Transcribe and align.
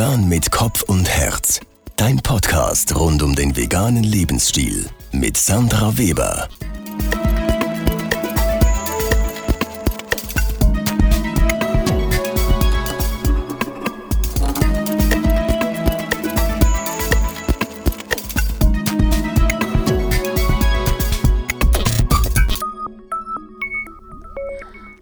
Vegan 0.00 0.30
mit 0.30 0.50
Kopf 0.50 0.80
und 0.84 1.06
Herz. 1.10 1.60
Dein 1.96 2.16
Podcast 2.22 2.98
rund 2.98 3.22
um 3.22 3.36
den 3.36 3.54
veganen 3.54 4.02
Lebensstil 4.02 4.88
mit 5.12 5.36
Sandra 5.36 5.98
Weber. 5.98 6.48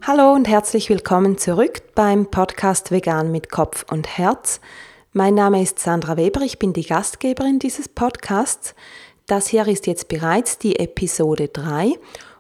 Hallo 0.03 0.33
und 0.33 0.49
herzlich 0.49 0.89
willkommen 0.89 1.39
zurück 1.39 1.83
beim 1.95 2.27
Podcast 2.27 2.91
Vegan 2.91 3.31
mit 3.31 3.49
Kopf 3.49 3.85
und 3.93 4.19
Herz. 4.19 4.59
Mein 5.15 5.35
Name 5.35 5.63
ist 5.63 5.79
Sandra 5.79 6.19
Weber, 6.19 6.43
ich 6.43 6.59
bin 6.59 6.75
die 6.75 6.85
Gastgeberin 6.85 7.59
dieses 7.59 7.89
Podcasts. 7.89 8.75
Das 9.27 9.49
hier 9.49 9.67
ist 9.67 9.87
jetzt 9.87 10.09
bereits 10.09 10.59
die 10.59 10.79
Episode 10.79 11.49
3 11.49 11.95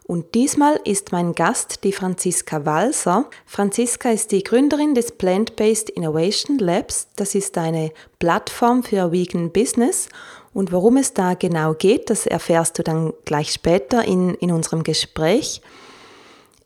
und 0.06 0.34
diesmal 0.34 0.78
ist 0.84 1.10
mein 1.10 1.34
Gast 1.34 1.82
die 1.82 1.92
Franziska 1.92 2.66
Walser. 2.66 3.24
Franziska 3.46 4.10
ist 4.10 4.32
die 4.32 4.44
Gründerin 4.44 4.94
des 4.94 5.12
Plant-Based 5.12 5.88
Innovation 5.88 6.58
Labs. 6.58 7.08
Das 7.16 7.34
ist 7.34 7.56
eine 7.56 7.90
Plattform 8.18 8.82
für 8.82 9.12
Vegan 9.12 9.50
Business 9.50 10.10
und 10.52 10.70
worum 10.70 10.98
es 10.98 11.14
da 11.14 11.32
genau 11.32 11.72
geht, 11.72 12.10
das 12.10 12.26
erfährst 12.26 12.78
du 12.78 12.82
dann 12.82 13.14
gleich 13.24 13.50
später 13.50 14.04
in, 14.04 14.34
in 14.34 14.52
unserem 14.52 14.82
Gespräch. 14.82 15.62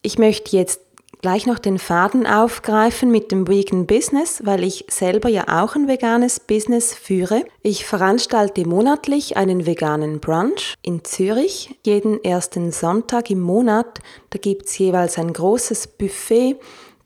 Ich 0.03 0.19
möchte 0.19 0.57
jetzt 0.57 0.81
gleich 1.21 1.47
noch 1.47 1.59
den 1.59 1.79
Faden 1.79 2.27
aufgreifen 2.27 3.11
mit 3.11 3.31
dem 3.31 3.47
Vegan 3.47 3.87
Business, 3.87 4.41
weil 4.45 4.65
ich 4.65 4.87
selber 4.89 5.29
ja 5.29 5.63
auch 5.63 5.77
ein 5.77 5.87
veganes 5.87 6.41
Business 6.41 6.95
führe. 6.95 7.45
Ich 7.63 7.85
veranstalte 7.85 8.67
monatlich 8.67 9.37
einen 9.37 9.67
veganen 9.67 10.21
Brunch 10.21 10.75
in 10.83 11.05
Zürich. 11.05 11.79
Jeden 11.85 12.23
ersten 12.25 12.73
Sonntag 12.73 13.31
im 13.31 13.41
Monat, 13.41 14.01
da 14.31 14.39
gibt 14.39 14.67
es 14.67 14.79
jeweils 14.79 15.19
ein 15.19 15.33
großes 15.33 15.87
Buffet, 15.87 16.57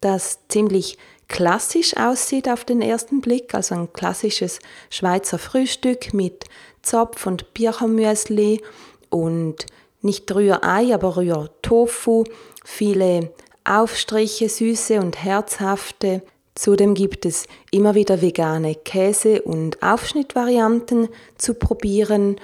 das 0.00 0.38
ziemlich 0.48 0.96
klassisch 1.28 1.96
aussieht 1.96 2.48
auf 2.48 2.64
den 2.64 2.80
ersten 2.80 3.20
Blick, 3.20 3.54
also 3.54 3.74
ein 3.74 3.92
klassisches 3.92 4.60
Schweizer 4.90 5.38
Frühstück 5.38 6.14
mit 6.14 6.44
Zopf 6.82 7.26
und 7.26 7.52
Birchermüsli 7.52 8.62
und 9.10 9.66
nicht 10.02 10.32
Rührei, 10.32 10.94
aber 10.94 11.16
Rührtofu, 11.16 12.24
viele 12.64 13.32
Aufstriche, 13.66 14.48
süße 14.48 15.00
und 15.00 15.22
herzhafte. 15.22 16.22
Zudem 16.54 16.94
gibt 16.94 17.26
es 17.26 17.46
immer 17.70 17.94
wieder 17.94 18.22
vegane 18.22 18.74
Käse- 18.74 19.42
und 19.42 19.82
Aufschnittvarianten 19.82 21.08
zu 21.36 21.54
probieren. 21.54 22.36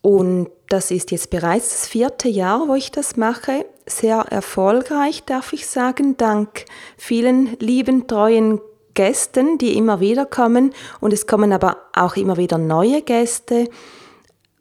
Und 0.00 0.48
das 0.68 0.90
ist 0.90 1.10
jetzt 1.10 1.30
bereits 1.30 1.70
das 1.70 1.88
vierte 1.88 2.28
Jahr, 2.28 2.68
wo 2.68 2.74
ich 2.74 2.90
das 2.90 3.16
mache. 3.16 3.66
Sehr 3.86 4.18
erfolgreich, 4.18 5.24
darf 5.24 5.52
ich 5.52 5.66
sagen, 5.66 6.16
dank 6.16 6.64
vielen 6.96 7.56
lieben, 7.58 8.06
treuen 8.06 8.60
Gästen, 8.94 9.58
die 9.58 9.76
immer 9.76 10.00
wieder 10.00 10.24
kommen. 10.24 10.72
Und 11.00 11.12
es 11.12 11.26
kommen 11.26 11.52
aber 11.52 11.76
auch 11.94 12.16
immer 12.16 12.36
wieder 12.36 12.58
neue 12.58 13.02
Gäste. 13.02 13.68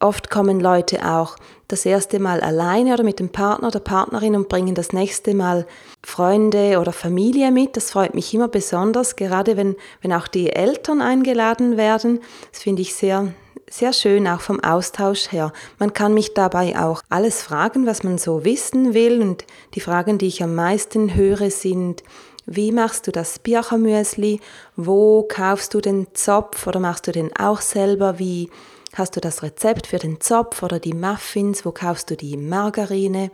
Oft 0.06 0.30
kommen 0.30 0.60
Leute 0.60 1.04
auch 1.04 1.36
das 1.68 1.84
erste 1.84 2.20
Mal 2.20 2.40
alleine 2.42 2.94
oder 2.94 3.04
mit 3.04 3.20
dem 3.20 3.30
Partner 3.30 3.70
oder 3.70 3.80
Partnerin 3.80 4.36
und 4.36 4.50
bringen 4.50 4.76
das 4.76 4.94
nächste 4.94 5.34
Mal 5.34 5.66
Freunde 6.04 6.78
oder 6.80 6.94
Familie 6.94 7.50
mit. 7.50 7.76
Das 7.76 7.90
freut 7.90 8.14
mich 8.14 8.32
immer 8.32 8.48
besonders, 8.48 9.16
gerade 9.16 9.58
wenn, 9.58 9.76
wenn 10.04 10.14
auch 10.14 10.28
die 10.28 10.52
Eltern 10.52 11.02
eingeladen 11.02 11.76
werden. 11.76 12.20
Das 12.52 12.62
finde 12.62 12.84
ich 12.84 12.94
sehr, 12.94 13.34
sehr 13.68 13.94
schön, 13.94 14.28
auch 14.28 14.42
vom 14.42 14.60
Austausch 14.60 15.32
her. 15.32 15.52
Man 15.80 15.92
kann 15.92 16.14
mich 16.14 16.36
dabei 16.36 16.78
auch 16.78 17.02
alles 17.10 17.42
fragen, 17.42 17.88
was 17.88 18.04
man 18.04 18.20
so 18.20 18.46
wissen 18.46 18.94
will. 18.94 19.24
Und 19.24 19.46
die 19.74 19.82
Fragen, 19.82 20.20
die 20.20 20.28
ich 20.28 20.44
am 20.44 20.54
meisten 20.54 21.16
höre, 21.16 21.50
sind, 21.50 22.04
wie 22.46 22.72
machst 22.72 23.08
du 23.08 23.12
das 23.12 23.40
Birchermüsli? 23.40 24.40
Wo 24.76 25.24
kaufst 25.28 25.74
du 25.74 25.82
den 25.82 26.06
Zopf 26.14 26.68
oder 26.68 26.80
machst 26.80 27.08
du 27.08 27.12
den 27.12 27.36
auch 27.36 27.62
selber? 27.62 28.20
Wie 28.20 28.52
Hast 28.96 29.18
du 29.18 29.20
das 29.20 29.44
Rezept 29.44 29.88
für 29.88 29.98
den 29.98 30.22
Zopf 30.22 30.64
oder 30.64 30.80
die 30.80 30.94
Muffins? 30.94 31.66
Wo 31.66 31.74
kaufst 31.74 32.10
du 32.10 32.16
die 32.16 32.38
Margarine? 32.38 33.30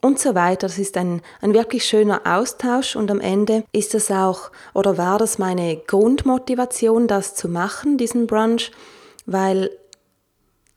Und 0.00 0.18
so 0.18 0.34
weiter. 0.34 0.66
Das 0.66 0.76
ist 0.76 0.96
ein, 0.96 1.22
ein 1.40 1.54
wirklich 1.54 1.84
schöner 1.84 2.22
Austausch 2.24 2.96
und 2.96 3.08
am 3.08 3.20
Ende 3.20 3.62
ist 3.70 3.94
es 3.94 4.10
auch 4.10 4.50
oder 4.74 4.98
war 4.98 5.18
das 5.18 5.38
meine 5.38 5.76
Grundmotivation, 5.76 7.06
das 7.06 7.36
zu 7.36 7.48
machen, 7.48 7.96
diesen 7.96 8.26
Brunch, 8.26 8.72
weil 9.24 9.70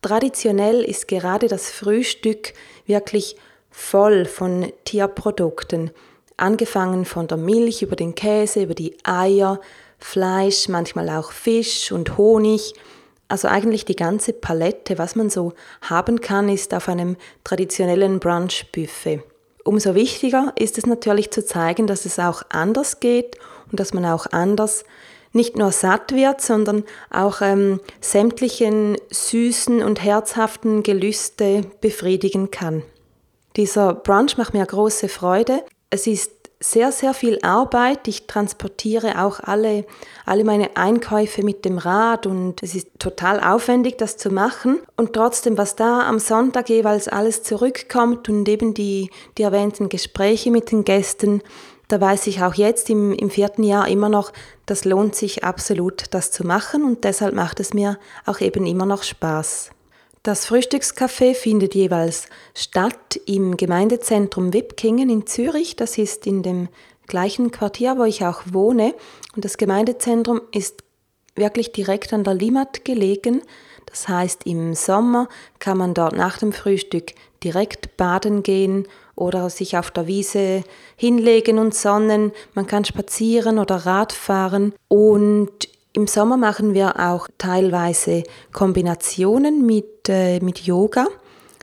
traditionell 0.04 0.84
ist 0.84 1.08
gerade 1.08 1.48
das 1.48 1.72
Frühstück 1.72 2.53
wirklich 2.86 3.36
voll 3.72 4.26
von 4.26 4.72
Tierprodukten. 4.86 5.90
Angefangen 6.38 7.06
von 7.06 7.28
der 7.28 7.38
Milch 7.38 7.82
über 7.82 7.96
den 7.96 8.14
Käse, 8.14 8.62
über 8.62 8.76
die 8.76 8.96
Eier, 9.03 9.59
Fleisch, 9.98 10.68
manchmal 10.68 11.09
auch 11.09 11.32
Fisch 11.32 11.92
und 11.92 12.20
Honig. 12.20 12.76
Also 13.31 13.47
eigentlich 13.47 13.86
die 13.86 13.96
ganze 13.96 14.34
Palette, 14.34 14.97
was 14.97 15.16
man 15.16 15.30
so 15.30 15.53
haben 15.80 16.19
kann, 16.19 16.50
ist 16.50 16.74
auf 16.74 16.90
einem 16.90 17.16
traditionellen 17.46 18.19
Brunch-Buffet. 18.19 19.24
Umso 19.64 19.96
wichtiger 19.96 20.52
ist 20.59 20.78
es 20.78 20.86
natürlich 20.86 21.31
zu 21.31 21.46
zeigen, 21.46 21.88
dass 21.88 22.03
es 22.03 22.20
auch 22.20 22.44
anders 22.50 23.00
geht 23.00 23.38
und 23.72 23.80
dass 23.80 23.94
man 23.94 24.06
auch 24.06 24.28
anders 24.34 24.84
nicht 25.31 25.56
nur 25.56 25.72
satt 25.72 26.12
wird, 26.14 26.41
sondern 26.41 26.84
auch 27.09 27.40
ähm, 27.40 27.80
sämtlichen 28.02 28.97
süßen 29.12 29.81
und 29.81 30.03
herzhaften 30.03 30.84
Gelüste 30.84 31.62
befriedigen 31.80 32.52
kann. 32.52 32.84
Dieser 33.56 33.94
Brunch 33.94 34.38
macht 34.38 34.53
mir 34.53 34.66
große 34.66 35.08
Freude. 35.08 35.64
Es 35.90 36.06
ist 36.06 36.31
sehr, 36.61 36.91
sehr 36.91 37.13
viel 37.13 37.39
Arbeit. 37.41 38.07
Ich 38.07 38.27
transportiere 38.27 39.22
auch 39.22 39.39
alle, 39.39 39.85
alle 40.25 40.44
meine 40.44 40.77
Einkäufe 40.77 41.44
mit 41.44 41.66
dem 41.66 41.77
Rad 41.77 42.27
und 42.27 42.61
es 42.63 42.75
ist 42.75 42.88
total 42.99 43.41
aufwendig, 43.41 43.97
das 43.97 44.16
zu 44.16 44.29
machen. 44.29 44.79
Und 44.95 45.13
trotzdem, 45.13 45.57
was 45.57 45.75
da 45.75 46.07
am 46.07 46.19
Sonntag 46.19 46.69
jeweils 46.69 47.07
alles 47.07 47.44
zurückkommt 47.44 48.29
und 48.29 48.47
eben 48.47 48.73
die, 48.73 49.09
die 49.38 49.44
erwähnten 49.44 49.89
Gespräche 49.89 50.51
mit 50.51 50.72
den 50.72 50.85
Gästen, 50.85 51.41
da 51.88 51.99
weiß 51.99 52.27
ich 52.27 52.41
auch 52.41 52.53
jetzt 52.53 52.89
im, 52.89 53.11
im 53.11 53.29
vierten 53.29 53.63
Jahr 53.63 53.88
immer 53.89 54.07
noch, 54.07 54.31
das 54.66 54.85
lohnt 54.85 55.16
sich 55.16 55.43
absolut, 55.43 56.05
das 56.11 56.31
zu 56.31 56.45
machen 56.45 56.85
und 56.85 57.03
deshalb 57.03 57.35
macht 57.35 57.59
es 57.59 57.73
mir 57.73 57.97
auch 58.25 58.39
eben 58.39 58.66
immer 58.66 58.85
noch 58.85 59.03
Spaß. 59.03 59.72
Das 60.24 60.46
Frühstückscafé 60.46 61.34
findet 61.34 61.74
jeweils 61.74 62.28
statt 62.54 63.20
im 63.26 63.58
Gemeindezentrum 63.58 64.54
Wipkingen 64.54 65.09
in 65.09 65.26
Zürich. 65.26 65.76
Das 65.76 65.98
ist 65.98 66.28
in 66.28 66.44
dem 66.44 66.70
gleichen 67.08 67.50
Quartier, 67.50 67.98
wo 67.98 68.04
ich 68.04 68.24
auch 68.24 68.44
wohne. 68.52 68.94
Und 69.36 69.46
das 69.46 69.58
Gemeindezentrum 69.58 70.40
ist 70.52 70.84
wirklich 71.36 71.72
direkt 71.72 72.14
an 72.14 72.24
der 72.24 72.36
Limmat 72.36 72.86
gelegen. 72.86 73.42
Das 73.88 74.08
heißt, 74.08 74.46
im 74.46 74.76
Sommer 74.76 75.28
kann 75.58 75.80
man 75.80 75.96
dort 75.96 76.16
nach 76.16 76.38
dem 76.38 76.53
Frühstück 76.53 77.14
direkt 77.44 77.98
baden 77.98 78.44
gehen 78.44 78.88
oder 79.16 79.50
sich 79.50 79.76
auf 79.76 79.90
der 79.90 80.06
Wiese 80.06 80.64
hinlegen 80.98 81.58
und 81.58 81.74
sonnen. 81.74 82.32
Man 82.53 82.68
kann 82.68 82.86
spazieren 82.86 83.58
oder 83.58 83.88
Rad 83.88 84.14
fahren. 84.14 84.74
Und 84.88 85.68
im 85.94 86.07
Sommer 86.07 86.38
machen 86.38 86.74
wir 86.74 86.99
auch 86.99 87.28
teilweise 87.38 88.23
Kombinationen 88.53 89.66
mit, 89.66 90.08
äh, 90.08 90.40
mit 90.40 90.59
Yoga. 90.59 91.08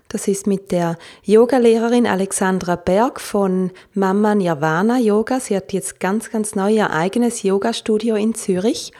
Das 0.09 0.29
ist 0.29 0.47
mit 0.47 0.73
der 0.73 0.97
Yogalehrerin 1.25 2.07
Alexandra 2.07 2.77
Berg 2.77 3.21
von 3.21 3.71
Mama 3.95 4.35
Nirvana 4.35 4.99
Yoga. 4.99 5.41
Sie 5.41 5.57
hat 5.57 5.73
jetzt 5.73 6.01
ganz, 6.01 6.31
ganz 6.31 6.55
neu 6.55 6.73
ihr 6.73 6.91
eigenes 6.91 7.43
Yoga-Studio 7.43 8.17
in 8.17 8.35
Zürich. 8.35 8.93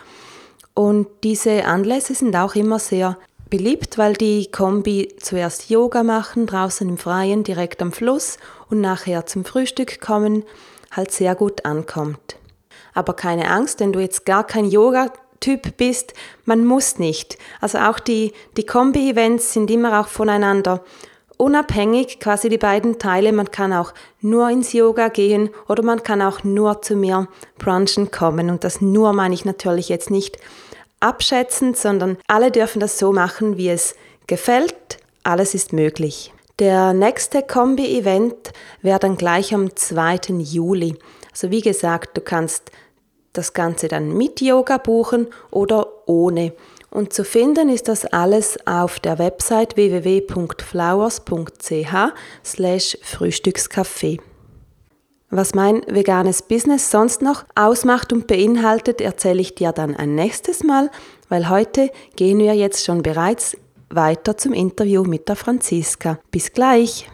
Und 0.75 1.09
diese 1.25 1.65
Anlässe 1.65 2.15
sind 2.15 2.37
auch 2.37 2.55
immer 2.55 2.79
sehr 2.79 3.19
beliebt, 3.51 3.99
weil 3.99 4.15
die 4.15 4.51
Kombi 4.51 5.15
zuerst 5.19 5.71
Yoga 5.71 6.03
machen, 6.03 6.47
draußen 6.47 6.89
im 6.89 6.99
Freien, 6.99 7.43
direkt 7.43 7.83
am 7.83 7.93
Fluss 7.93 8.37
und 8.71 8.81
nachher 8.81 9.27
zum 9.27 9.45
Frühstück 9.45 10.01
kommen, 10.01 10.45
halt 10.91 11.11
sehr 11.11 11.35
gut 11.35 11.65
ankommt. 11.65 12.38
Aber 12.99 13.15
keine 13.15 13.49
Angst, 13.49 13.79
wenn 13.79 13.93
du 13.93 14.01
jetzt 14.01 14.27
gar 14.27 14.45
kein 14.45 14.65
Yoga-Typ 14.65 15.77
bist, 15.77 16.15
man 16.47 16.65
muss 16.65 16.99
nicht. 16.99 17.39
Also 17.61 17.79
auch 17.79 18.01
die, 18.01 18.33
die 18.57 18.67
Kombi-Events 18.67 19.53
sind 19.53 19.71
immer 19.71 20.01
auch 20.01 20.09
voneinander 20.09 20.83
unabhängig, 21.37 22.19
quasi 22.19 22.49
die 22.49 22.59
beiden 22.59 22.99
Teile. 22.99 23.31
Man 23.33 23.53
kann 23.53 23.73
auch 23.73 23.95
nur 24.21 24.51
ins 24.51 24.73
Yoga 24.73 25.11
gehen 25.11 25.51
oder 25.69 25.85
man 25.85 26.03
kann 26.03 26.21
auch 26.21 26.43
nur 26.43 26.83
zu 26.83 26.97
mir 26.97 27.29
brunchen 27.57 28.11
kommen. 28.11 28.51
Und 28.51 28.65
das 28.65 28.81
nur 28.81 29.13
meine 29.13 29.35
ich 29.35 29.45
natürlich 29.45 29.89
jetzt 29.89 30.11
nicht 30.11 30.37
abschätzend, 30.99 31.77
sondern 31.77 32.19
alle 32.27 32.51
dürfen 32.51 32.81
das 32.81 32.99
so 32.99 33.13
machen, 33.13 33.57
wie 33.57 33.69
es 33.69 33.95
gefällt. 34.27 34.99
Alles 35.23 35.55
ist 35.55 35.73
möglich. 35.73 36.33
Der 36.59 36.95
nächste 36.95 37.45
Kombi-Event 37.45 38.53
wäre 38.83 38.99
dann 38.99 39.17
gleich 39.17 39.55
am 39.55 39.77
2. 39.77 40.19
Juli. 40.41 40.97
Also 41.31 41.53
wie 41.53 41.61
gesagt, 41.61 42.17
du 42.17 42.21
kannst 42.21 42.73
das 43.39 43.55
Ganze 43.55 43.89
dann 43.89 44.17
mit 44.17 44.41
Yoga 44.41 44.79
buchen 44.79 45.27
oder 45.51 45.87
ohne. 46.07 46.53
Und 46.91 47.13
zu 47.13 47.25
finden 47.25 47.69
ist 47.69 47.89
das 47.89 48.07
alles 48.07 48.57
auf 48.67 48.99
der 48.99 49.19
Website 49.19 49.77
www.flowers.ch 49.77 51.95
slash 52.45 52.99
Frühstückscafé. 53.03 54.19
Was 55.31 55.55
mein 55.55 55.83
veganes 55.87 56.41
Business 56.43 56.91
sonst 56.91 57.23
noch 57.23 57.45
ausmacht 57.55 58.13
und 58.13 58.27
beinhaltet, 58.27 59.01
erzähle 59.01 59.43
ich 59.43 59.55
dir 59.55 59.71
dann 59.73 59.95
ein 59.95 60.15
nächstes 60.15 60.65
Mal, 60.65 60.91
weil 61.29 61.51
heute 61.51 61.91
gehen 62.17 62.39
wir 62.39 62.55
jetzt 62.55 62.85
schon 62.85 63.03
bereits 63.03 63.57
weiter 63.91 64.37
zum 64.37 64.53
Interview 64.55 65.05
mit 65.05 65.29
der 65.29 65.37
Franziska. 65.37 66.19
Bis 66.31 66.53
gleich! 66.53 67.09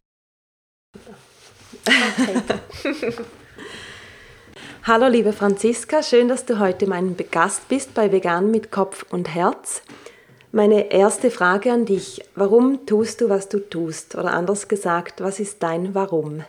Okay. 1.87 3.13
Hallo 4.87 5.07
liebe 5.07 5.33
Franziska, 5.33 6.03
schön, 6.03 6.29
dass 6.29 6.45
du 6.45 6.59
heute 6.59 6.87
mein 6.87 7.17
Gast 7.31 7.69
bist 7.71 7.95
bei 7.95 8.13
Vegan 8.13 8.51
mit 8.51 8.71
Kopf 8.71 9.07
und 9.09 9.35
Herz. 9.35 9.81
Meine 10.53 10.93
erste 10.93 11.31
Frage 11.31 11.73
an 11.73 11.87
dich, 11.87 12.23
warum 12.35 12.85
tust 12.85 13.23
du, 13.23 13.31
was 13.31 13.49
du 13.49 13.61
tust? 13.61 14.15
Oder 14.15 14.35
anders 14.35 14.69
gesagt, 14.69 15.23
was 15.23 15.41
ist 15.41 15.63
dein 15.63 15.95
Warum? 15.95 16.45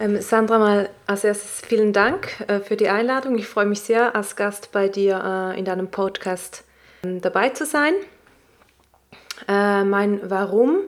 Ähm, 0.00 0.20
Sandra, 0.20 0.58
mal 0.58 0.90
als 1.06 1.22
erstes 1.22 1.64
vielen 1.64 1.92
Dank 1.92 2.40
äh, 2.48 2.58
für 2.58 2.76
die 2.76 2.88
Einladung. 2.88 3.38
Ich 3.38 3.46
freue 3.46 3.66
mich 3.66 3.82
sehr, 3.82 4.16
als 4.16 4.34
Gast 4.34 4.72
bei 4.72 4.88
dir 4.88 5.52
äh, 5.54 5.58
in 5.60 5.64
deinem 5.64 5.92
Podcast 5.92 6.64
äh, 7.04 7.20
dabei 7.20 7.50
zu 7.50 7.66
sein. 7.66 7.94
Äh, 9.46 9.84
mein 9.84 10.28
Warum 10.28 10.80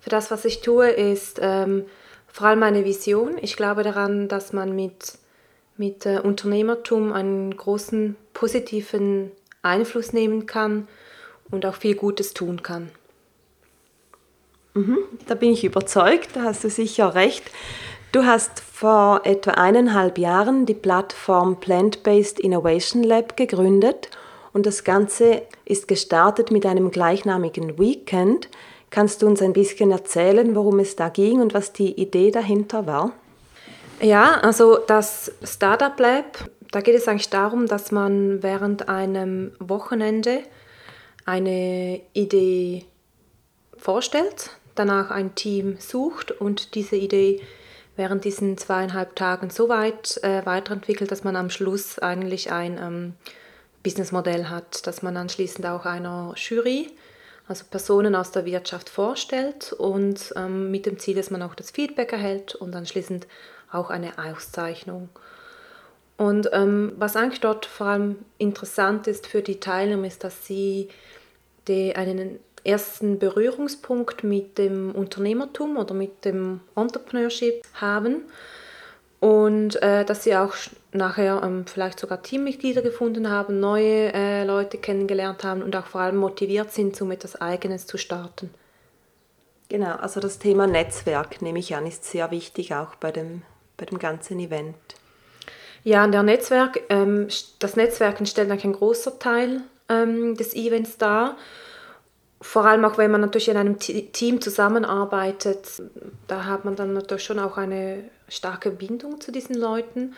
für 0.00 0.08
das, 0.08 0.30
was 0.30 0.46
ich 0.46 0.62
tue, 0.62 0.88
ist 0.88 1.38
ähm, 1.42 1.84
vor 2.28 2.46
allem 2.46 2.60
meine 2.60 2.86
Vision. 2.86 3.36
Ich 3.42 3.58
glaube 3.58 3.82
daran, 3.82 4.28
dass 4.28 4.54
man 4.54 4.74
mit, 4.74 5.18
mit 5.76 6.06
äh, 6.06 6.20
Unternehmertum 6.20 7.12
einen 7.12 7.56
großen 7.56 8.16
positiven 8.32 9.30
Einfluss 9.62 10.12
nehmen 10.12 10.46
kann 10.46 10.88
und 11.50 11.66
auch 11.66 11.74
viel 11.74 11.94
Gutes 11.94 12.34
tun 12.34 12.62
kann. 12.62 12.90
Mhm, 14.74 14.98
da 15.26 15.34
bin 15.34 15.50
ich 15.50 15.64
überzeugt, 15.64 16.30
da 16.34 16.42
hast 16.42 16.64
du 16.64 16.70
sicher 16.70 17.14
recht. 17.14 17.44
Du 18.12 18.24
hast 18.24 18.60
vor 18.60 19.22
etwa 19.24 19.52
eineinhalb 19.52 20.18
Jahren 20.18 20.66
die 20.66 20.74
Plattform 20.74 21.58
Plant-Based 21.58 22.38
Innovation 22.38 23.02
Lab 23.02 23.36
gegründet 23.36 24.10
und 24.52 24.66
das 24.66 24.84
Ganze 24.84 25.42
ist 25.64 25.88
gestartet 25.88 26.50
mit 26.50 26.66
einem 26.66 26.90
gleichnamigen 26.90 27.78
Weekend. 27.78 28.48
Kannst 28.90 29.22
du 29.22 29.26
uns 29.26 29.42
ein 29.42 29.52
bisschen 29.52 29.90
erzählen, 29.90 30.54
worum 30.54 30.78
es 30.78 30.94
da 30.94 31.08
ging 31.08 31.40
und 31.40 31.54
was 31.54 31.72
die 31.72 32.00
Idee 32.00 32.30
dahinter 32.30 32.86
war? 32.86 33.12
Ja, 34.04 34.34
also 34.42 34.76
das 34.76 35.32
Startup 35.42 35.98
Lab, 35.98 36.50
da 36.70 36.82
geht 36.82 36.94
es 36.94 37.08
eigentlich 37.08 37.30
darum, 37.30 37.66
dass 37.66 37.90
man 37.90 38.42
während 38.42 38.90
einem 38.90 39.52
Wochenende 39.60 40.42
eine 41.24 42.02
Idee 42.12 42.84
vorstellt, 43.78 44.50
danach 44.74 45.10
ein 45.10 45.34
Team 45.34 45.78
sucht 45.78 46.32
und 46.32 46.74
diese 46.74 46.96
Idee 46.96 47.40
während 47.96 48.26
diesen 48.26 48.58
zweieinhalb 48.58 49.16
Tagen 49.16 49.48
so 49.48 49.70
weit 49.70 50.22
äh, 50.22 50.44
weiterentwickelt, 50.44 51.10
dass 51.10 51.24
man 51.24 51.34
am 51.34 51.48
Schluss 51.48 51.98
eigentlich 51.98 52.52
ein 52.52 52.76
ähm, 52.76 53.14
Businessmodell 53.82 54.50
hat, 54.50 54.86
dass 54.86 55.00
man 55.00 55.16
anschließend 55.16 55.64
auch 55.64 55.86
einer 55.86 56.34
Jury, 56.36 56.90
also 57.48 57.64
Personen 57.70 58.14
aus 58.14 58.32
der 58.32 58.44
Wirtschaft 58.44 58.90
vorstellt 58.90 59.72
und 59.72 60.34
ähm, 60.36 60.70
mit 60.70 60.84
dem 60.84 60.98
Ziel, 60.98 61.16
dass 61.16 61.30
man 61.30 61.40
auch 61.40 61.54
das 61.54 61.70
Feedback 61.70 62.12
erhält 62.12 62.54
und 62.54 62.76
anschließend 62.76 63.26
auch 63.74 63.90
eine 63.90 64.18
Auszeichnung. 64.18 65.08
Und 66.16 66.48
ähm, 66.52 66.92
was 66.96 67.16
eigentlich 67.16 67.40
dort 67.40 67.66
vor 67.66 67.88
allem 67.88 68.16
interessant 68.38 69.06
ist 69.06 69.26
für 69.26 69.42
die 69.42 69.58
Teilnehmer, 69.58 70.06
ist, 70.06 70.22
dass 70.22 70.46
sie 70.46 70.88
die, 71.66 71.96
einen 71.96 72.38
ersten 72.62 73.18
Berührungspunkt 73.18 74.24
mit 74.24 74.58
dem 74.58 74.92
Unternehmertum 74.92 75.76
oder 75.76 75.94
mit 75.94 76.24
dem 76.24 76.60
Entrepreneurship 76.76 77.62
haben 77.74 78.22
und 79.20 79.80
äh, 79.82 80.04
dass 80.04 80.24
sie 80.24 80.36
auch 80.36 80.54
nachher 80.92 81.42
ähm, 81.42 81.66
vielleicht 81.66 81.98
sogar 81.98 82.22
Teammitglieder 82.22 82.82
gefunden 82.82 83.30
haben, 83.30 83.58
neue 83.58 84.12
äh, 84.12 84.44
Leute 84.44 84.78
kennengelernt 84.78 85.44
haben 85.44 85.62
und 85.62 85.74
auch 85.76 85.86
vor 85.86 86.02
allem 86.02 86.16
motiviert 86.16 86.72
sind, 86.72 87.00
um 87.00 87.10
etwas 87.10 87.40
Eigenes 87.40 87.86
zu 87.86 87.98
starten. 87.98 88.50
Genau, 89.68 89.96
also 89.96 90.20
das 90.20 90.38
Thema 90.38 90.66
Netzwerk, 90.66 91.40
nehme 91.42 91.58
ich 91.58 91.74
an, 91.74 91.86
ist 91.86 92.04
sehr 92.04 92.30
wichtig 92.30 92.74
auch 92.74 92.94
bei 92.96 93.12
dem, 93.12 93.42
bei 93.76 93.86
dem 93.86 93.98
ganzen 93.98 94.38
Event. 94.40 94.76
Ja, 95.82 96.06
der 96.06 96.22
Netzwerk, 96.22 96.80
ähm, 96.88 97.28
das 97.58 97.76
Netzwerken 97.76 98.26
stellt 98.26 98.50
eigentlich 98.50 98.64
ein 98.64 98.72
großer 98.72 99.18
Teil 99.18 99.60
ähm, 99.88 100.36
des 100.36 100.54
Events 100.54 100.96
dar 100.96 101.36
vor 102.44 102.66
allem 102.66 102.84
auch 102.84 102.98
wenn 102.98 103.10
man 103.10 103.22
natürlich 103.22 103.48
in 103.48 103.56
einem 103.56 103.78
Team 103.78 104.42
zusammenarbeitet, 104.42 105.82
da 106.26 106.44
hat 106.44 106.66
man 106.66 106.76
dann 106.76 106.92
natürlich 106.92 107.24
schon 107.24 107.38
auch 107.38 107.56
eine 107.56 108.04
starke 108.28 108.70
Bindung 108.70 109.18
zu 109.18 109.32
diesen 109.32 109.56
Leuten. 109.56 110.14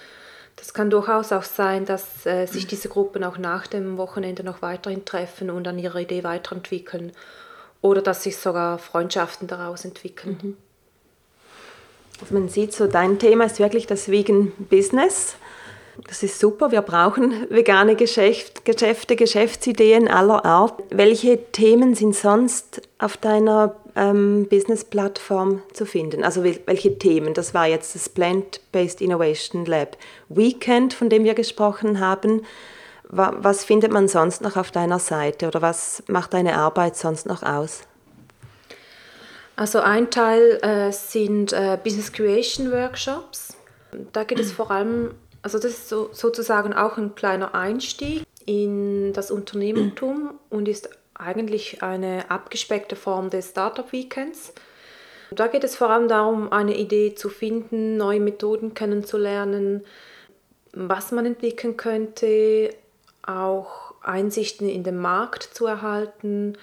Das 0.56 0.74
kann 0.74 0.90
durchaus 0.90 1.30
auch 1.30 1.44
sein, 1.44 1.84
dass 1.84 2.26
äh, 2.26 2.46
sich 2.46 2.66
diese 2.66 2.88
Gruppen 2.88 3.22
auch 3.22 3.38
nach 3.38 3.68
dem 3.68 3.96
Wochenende 3.96 4.42
noch 4.42 4.60
weiterhin 4.60 5.04
treffen 5.04 5.50
und 5.50 5.68
an 5.68 5.78
ihrer 5.78 6.00
Idee 6.00 6.24
weiterentwickeln 6.24 7.12
oder 7.80 8.02
dass 8.02 8.24
sich 8.24 8.36
sogar 8.38 8.78
Freundschaften 8.78 9.46
daraus 9.46 9.84
entwickeln. 9.84 10.40
Mhm. 10.42 10.56
Also 12.20 12.34
man 12.34 12.48
sieht 12.48 12.72
so, 12.72 12.86
dein 12.86 13.18
Thema 13.18 13.44
ist 13.44 13.58
wirklich 13.58 13.86
das 13.86 14.10
Vegan 14.10 14.52
Business. 14.70 15.36
Das 16.06 16.22
ist 16.22 16.38
super. 16.38 16.72
Wir 16.72 16.82
brauchen 16.82 17.46
vegane 17.50 17.96
Geschäft, 17.96 18.64
Geschäfte, 18.64 19.16
Geschäftsideen 19.16 20.08
aller 20.08 20.44
Art. 20.44 20.82
Welche 20.90 21.50
Themen 21.52 21.94
sind 21.94 22.14
sonst 22.14 22.82
auf 22.98 23.16
deiner 23.16 23.76
ähm, 23.94 24.46
Business-Plattform 24.48 25.62
zu 25.72 25.86
finden? 25.86 26.22
Also 26.22 26.44
welche 26.44 26.98
Themen? 26.98 27.34
Das 27.34 27.54
war 27.54 27.66
jetzt 27.66 27.94
das 27.94 28.08
Plant-Based 28.08 29.00
Innovation 29.00 29.64
Lab 29.64 29.96
Weekend, 30.28 30.92
von 30.92 31.08
dem 31.08 31.24
wir 31.24 31.34
gesprochen 31.34 32.00
haben. 32.00 32.42
Was 33.08 33.64
findet 33.64 33.92
man 33.92 34.08
sonst 34.08 34.42
noch 34.42 34.56
auf 34.56 34.70
deiner 34.70 34.98
Seite 34.98 35.46
oder 35.46 35.62
was 35.62 36.02
macht 36.08 36.34
deine 36.34 36.58
Arbeit 36.58 36.96
sonst 36.96 37.26
noch 37.26 37.42
aus? 37.42 37.82
Also 39.56 39.80
ein 39.80 40.10
Teil 40.10 40.58
äh, 40.62 40.92
sind 40.92 41.52
äh, 41.52 41.78
Business 41.82 42.12
Creation 42.12 42.70
Workshops. 42.70 43.56
Da 44.12 44.24
geht 44.24 44.38
es 44.38 44.52
vor 44.52 44.70
allem 44.70 45.12
also 45.46 45.60
das 45.60 45.74
ist 45.74 45.88
so, 45.88 46.08
sozusagen 46.12 46.72
auch 46.72 46.98
ein 46.98 47.14
kleiner 47.14 47.54
Einstieg 47.54 48.24
in 48.46 49.12
das 49.12 49.30
Unternehmertum 49.30 50.40
und 50.50 50.66
ist 50.66 50.90
eigentlich 51.14 51.84
eine 51.84 52.28
abgespeckte 52.32 52.96
Form 52.96 53.30
des 53.30 53.50
Startup 53.50 53.92
Weekends. 53.92 54.52
Da 55.30 55.46
geht 55.46 55.62
es 55.62 55.76
vor 55.76 55.90
allem 55.90 56.08
darum, 56.08 56.52
eine 56.52 56.76
Idee 56.76 57.14
zu 57.14 57.28
finden, 57.28 57.96
neue 57.96 58.18
Methoden 58.18 58.74
kennenzulernen, 58.74 59.84
was 60.72 61.12
man 61.12 61.26
entwickeln 61.26 61.76
könnte, 61.76 62.74
auch 63.24 63.94
Einsichten 64.02 64.68
in 64.68 64.82
den 64.82 64.98
Markt 64.98 65.44
zu 65.44 65.66
erhalten. 65.66 66.58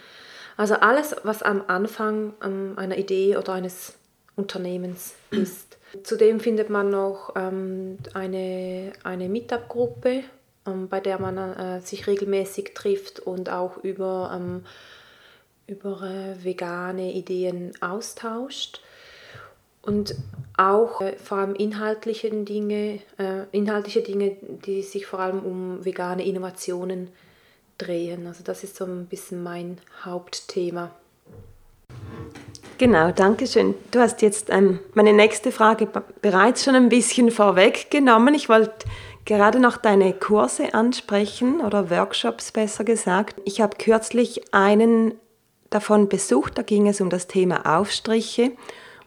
Also 0.57 0.75
alles, 0.75 1.15
was 1.23 1.41
am 1.41 1.63
Anfang 1.67 2.33
ähm, 2.43 2.73
einer 2.75 2.97
Idee 2.97 3.37
oder 3.37 3.53
eines 3.53 3.95
Unternehmens 4.35 5.15
ist. 5.31 5.77
Zudem 6.03 6.39
findet 6.39 6.69
man 6.69 6.89
noch 6.89 7.33
ähm, 7.35 7.97
eine, 8.13 8.93
eine 9.03 9.29
Meetup-Gruppe, 9.29 10.23
ähm, 10.65 10.87
bei 10.89 10.99
der 10.99 11.19
man 11.19 11.37
äh, 11.37 11.81
sich 11.81 12.07
regelmäßig 12.07 12.73
trifft 12.73 13.19
und 13.19 13.49
auch 13.49 13.77
über, 13.77 14.31
ähm, 14.35 14.63
über 15.67 16.01
äh, 16.01 16.43
vegane 16.43 17.13
Ideen 17.13 17.73
austauscht. 17.81 18.81
Und 19.81 20.15
auch 20.57 21.01
äh, 21.01 21.17
vor 21.17 21.39
allem 21.39 21.55
inhaltliche 21.55 22.29
Dinge, 22.31 22.99
äh, 23.17 23.43
inhaltliche 23.51 24.01
Dinge, 24.01 24.37
die 24.65 24.81
sich 24.81 25.05
vor 25.05 25.19
allem 25.19 25.39
um 25.39 25.85
vegane 25.85 26.25
Innovationen 26.25 27.09
drehen. 27.83 28.27
Also 28.27 28.43
das 28.43 28.63
ist 28.63 28.75
so 28.75 28.85
ein 28.85 29.05
bisschen 29.05 29.43
mein 29.43 29.77
Hauptthema. 30.03 30.91
Genau, 32.77 33.11
danke 33.11 33.47
schön. 33.47 33.75
Du 33.91 33.99
hast 33.99 34.21
jetzt 34.21 34.49
ähm, 34.49 34.79
meine 34.93 35.13
nächste 35.13 35.51
Frage 35.51 35.87
bereits 36.21 36.63
schon 36.63 36.75
ein 36.75 36.89
bisschen 36.89 37.29
vorweggenommen. 37.31 38.33
Ich 38.33 38.49
wollte 38.49 38.87
gerade 39.25 39.59
noch 39.59 39.77
deine 39.77 40.13
Kurse 40.13 40.73
ansprechen 40.73 41.61
oder 41.61 41.89
Workshops 41.89 42.51
besser 42.51 42.83
gesagt. 42.83 43.35
Ich 43.45 43.61
habe 43.61 43.77
kürzlich 43.77 44.53
einen 44.53 45.13
davon 45.69 46.09
besucht, 46.09 46.57
da 46.57 46.61
ging 46.61 46.87
es 46.87 46.99
um 46.99 47.09
das 47.09 47.27
Thema 47.27 47.77
Aufstriche. 47.77 48.51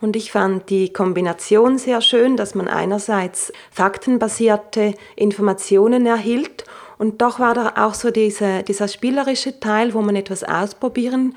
Und 0.00 0.14
ich 0.14 0.30
fand 0.30 0.68
die 0.68 0.92
Kombination 0.92 1.78
sehr 1.78 2.02
schön, 2.02 2.36
dass 2.36 2.54
man 2.54 2.68
einerseits 2.68 3.52
faktenbasierte 3.70 4.94
Informationen 5.16 6.06
erhielt 6.06 6.64
und 6.98 7.20
doch 7.22 7.38
war 7.38 7.54
da 7.54 7.74
auch 7.76 7.94
so 7.94 8.10
diese, 8.10 8.62
dieser 8.62 8.88
spielerische 8.88 9.60
Teil, 9.60 9.94
wo 9.94 10.00
man 10.00 10.16
etwas 10.16 10.44
ausprobieren 10.44 11.34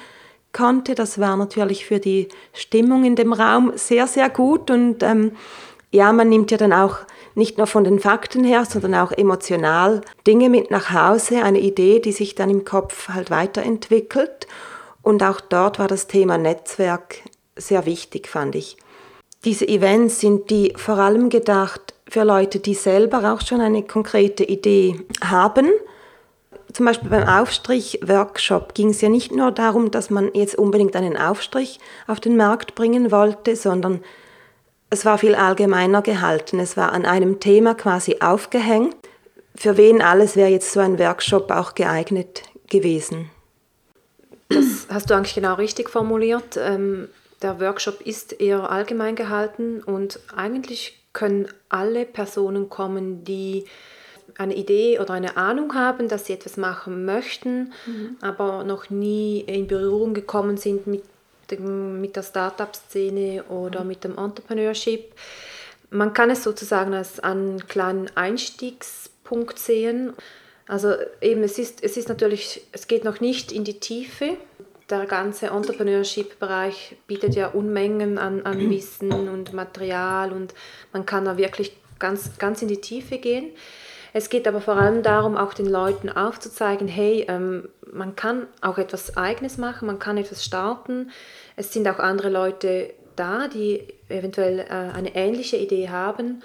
konnte. 0.53 0.95
Das 0.95 1.19
war 1.19 1.35
natürlich 1.37 1.85
für 1.85 1.99
die 1.99 2.29
Stimmung 2.53 3.03
in 3.03 3.15
dem 3.15 3.33
Raum 3.33 3.73
sehr, 3.75 4.07
sehr 4.07 4.29
gut. 4.29 4.71
Und 4.71 5.03
ähm, 5.03 5.33
ja, 5.91 6.11
man 6.13 6.29
nimmt 6.29 6.51
ja 6.51 6.57
dann 6.57 6.73
auch 6.73 6.99
nicht 7.35 7.57
nur 7.57 7.67
von 7.67 7.83
den 7.83 7.99
Fakten 7.99 8.43
her, 8.43 8.65
sondern 8.65 8.95
auch 8.95 9.11
emotional 9.11 10.01
Dinge 10.25 10.49
mit 10.49 10.71
nach 10.71 10.91
Hause, 10.91 11.43
eine 11.43 11.59
Idee, 11.59 11.99
die 11.99 12.11
sich 12.11 12.35
dann 12.35 12.49
im 12.49 12.65
Kopf 12.65 13.09
halt 13.09 13.29
weiterentwickelt. 13.29 14.47
Und 15.01 15.23
auch 15.23 15.41
dort 15.41 15.79
war 15.79 15.87
das 15.87 16.07
Thema 16.07 16.37
Netzwerk 16.37 17.17
sehr 17.55 17.85
wichtig, 17.85 18.27
fand 18.27 18.55
ich. 18.55 18.77
Diese 19.45 19.67
Events 19.67 20.19
sind 20.19 20.49
die 20.49 20.73
vor 20.75 20.97
allem 20.97 21.29
gedacht 21.29 21.93
für 22.09 22.23
Leute, 22.23 22.59
die 22.59 22.73
selber 22.73 23.33
auch 23.33 23.45
schon 23.45 23.61
eine 23.61 23.83
konkrete 23.83 24.43
Idee 24.43 24.99
haben. 25.23 25.69
Zum 26.73 26.85
Beispiel 26.85 27.09
beim 27.09 27.27
Aufstrich-Workshop 27.27 28.73
ging 28.73 28.89
es 28.89 29.01
ja 29.01 29.09
nicht 29.09 29.31
nur 29.31 29.51
darum, 29.51 29.91
dass 29.91 30.09
man 30.09 30.33
jetzt 30.33 30.55
unbedingt 30.55 30.95
einen 30.95 31.17
Aufstrich 31.17 31.79
auf 32.07 32.19
den 32.19 32.35
Markt 32.35 32.75
bringen 32.75 33.11
wollte, 33.11 33.55
sondern 33.55 34.01
es 34.89 35.05
war 35.05 35.19
viel 35.19 35.35
allgemeiner 35.35 36.01
gehalten. 36.01 36.59
Es 36.59 36.77
war 36.77 36.91
an 36.93 37.05
einem 37.05 37.39
Thema 37.39 37.75
quasi 37.75 38.17
aufgehängt. 38.21 38.95
Für 39.55 39.77
wen 39.77 40.01
alles 40.01 40.35
wäre 40.35 40.49
jetzt 40.49 40.71
so 40.71 40.79
ein 40.79 40.97
Workshop 40.99 41.51
auch 41.51 41.75
geeignet 41.75 42.43
gewesen? 42.69 43.29
Das 44.49 44.87
hast 44.89 45.09
du 45.09 45.15
eigentlich 45.15 45.35
genau 45.35 45.55
richtig 45.55 45.89
formuliert. 45.89 46.57
Ähm, 46.57 47.07
der 47.41 47.59
Workshop 47.59 48.01
ist 48.01 48.41
eher 48.41 48.69
allgemein 48.69 49.15
gehalten 49.15 49.83
und 49.83 50.19
eigentlich 50.35 50.98
können 51.19 51.49
alle 51.67 52.05
Personen 52.05 52.69
kommen, 52.69 53.25
die 53.25 53.65
eine 54.37 54.55
Idee 54.55 54.99
oder 54.99 55.13
eine 55.13 55.35
Ahnung 55.35 55.75
haben, 55.75 56.07
dass 56.07 56.25
sie 56.25 56.33
etwas 56.33 56.55
machen 56.55 57.03
möchten, 57.03 57.73
mhm. 57.85 58.15
aber 58.21 58.63
noch 58.63 58.89
nie 58.89 59.41
in 59.41 59.67
Berührung 59.67 60.13
gekommen 60.13 60.55
sind 60.55 60.87
mit, 60.87 61.03
dem, 61.51 61.99
mit 61.99 62.15
der 62.15 62.23
Startup-Szene 62.23 63.43
oder 63.49 63.81
mhm. 63.81 63.87
mit 63.87 64.03
dem 64.05 64.17
Entrepreneurship. 64.17 65.13
Man 65.89 66.13
kann 66.13 66.29
es 66.29 66.43
sozusagen 66.43 66.93
als 66.93 67.19
einen 67.19 67.67
kleinen 67.67 68.09
Einstiegspunkt 68.15 69.59
sehen. 69.59 70.13
Also 70.67 70.93
eben, 71.19 71.43
es 71.43 71.59
ist, 71.59 71.83
es 71.83 71.97
ist 71.97 72.07
natürlich, 72.07 72.65
es 72.71 72.87
geht 72.87 73.03
noch 73.03 73.19
nicht 73.19 73.51
in 73.51 73.65
die 73.65 73.81
Tiefe, 73.81 74.37
der 74.89 75.05
ganze 75.05 75.47
Entrepreneurship-Bereich 75.47 76.97
bietet 77.07 77.35
ja 77.35 77.47
Unmengen 77.47 78.17
an, 78.17 78.45
an 78.45 78.59
Wissen 78.69 79.11
und 79.11 79.53
Material 79.53 80.31
und 80.31 80.53
man 80.93 81.05
kann 81.05 81.25
da 81.25 81.37
wirklich 81.37 81.75
ganz, 81.99 82.37
ganz 82.37 82.61
in 82.61 82.67
die 82.67 82.81
Tiefe 82.81 83.17
gehen. 83.17 83.51
Es 84.11 84.29
geht 84.29 84.47
aber 84.47 84.61
vor 84.61 84.75
allem 84.75 85.03
darum, 85.03 85.37
auch 85.37 85.53
den 85.53 85.67
Leuten 85.67 86.09
aufzuzeigen, 86.09 86.87
hey, 86.87 87.25
ähm, 87.27 87.69
man 87.91 88.15
kann 88.15 88.47
auch 88.61 88.77
etwas 88.77 89.17
Eigenes 89.17 89.57
machen, 89.57 89.85
man 89.85 89.99
kann 89.99 90.17
etwas 90.17 90.43
starten. 90.43 91.11
Es 91.55 91.73
sind 91.73 91.87
auch 91.87 91.99
andere 91.99 92.29
Leute 92.29 92.93
da, 93.15 93.47
die 93.47 93.83
eventuell 94.07 94.59
äh, 94.59 94.95
eine 94.95 95.15
ähnliche 95.15 95.57
Idee 95.57 95.89
haben. 95.89 96.41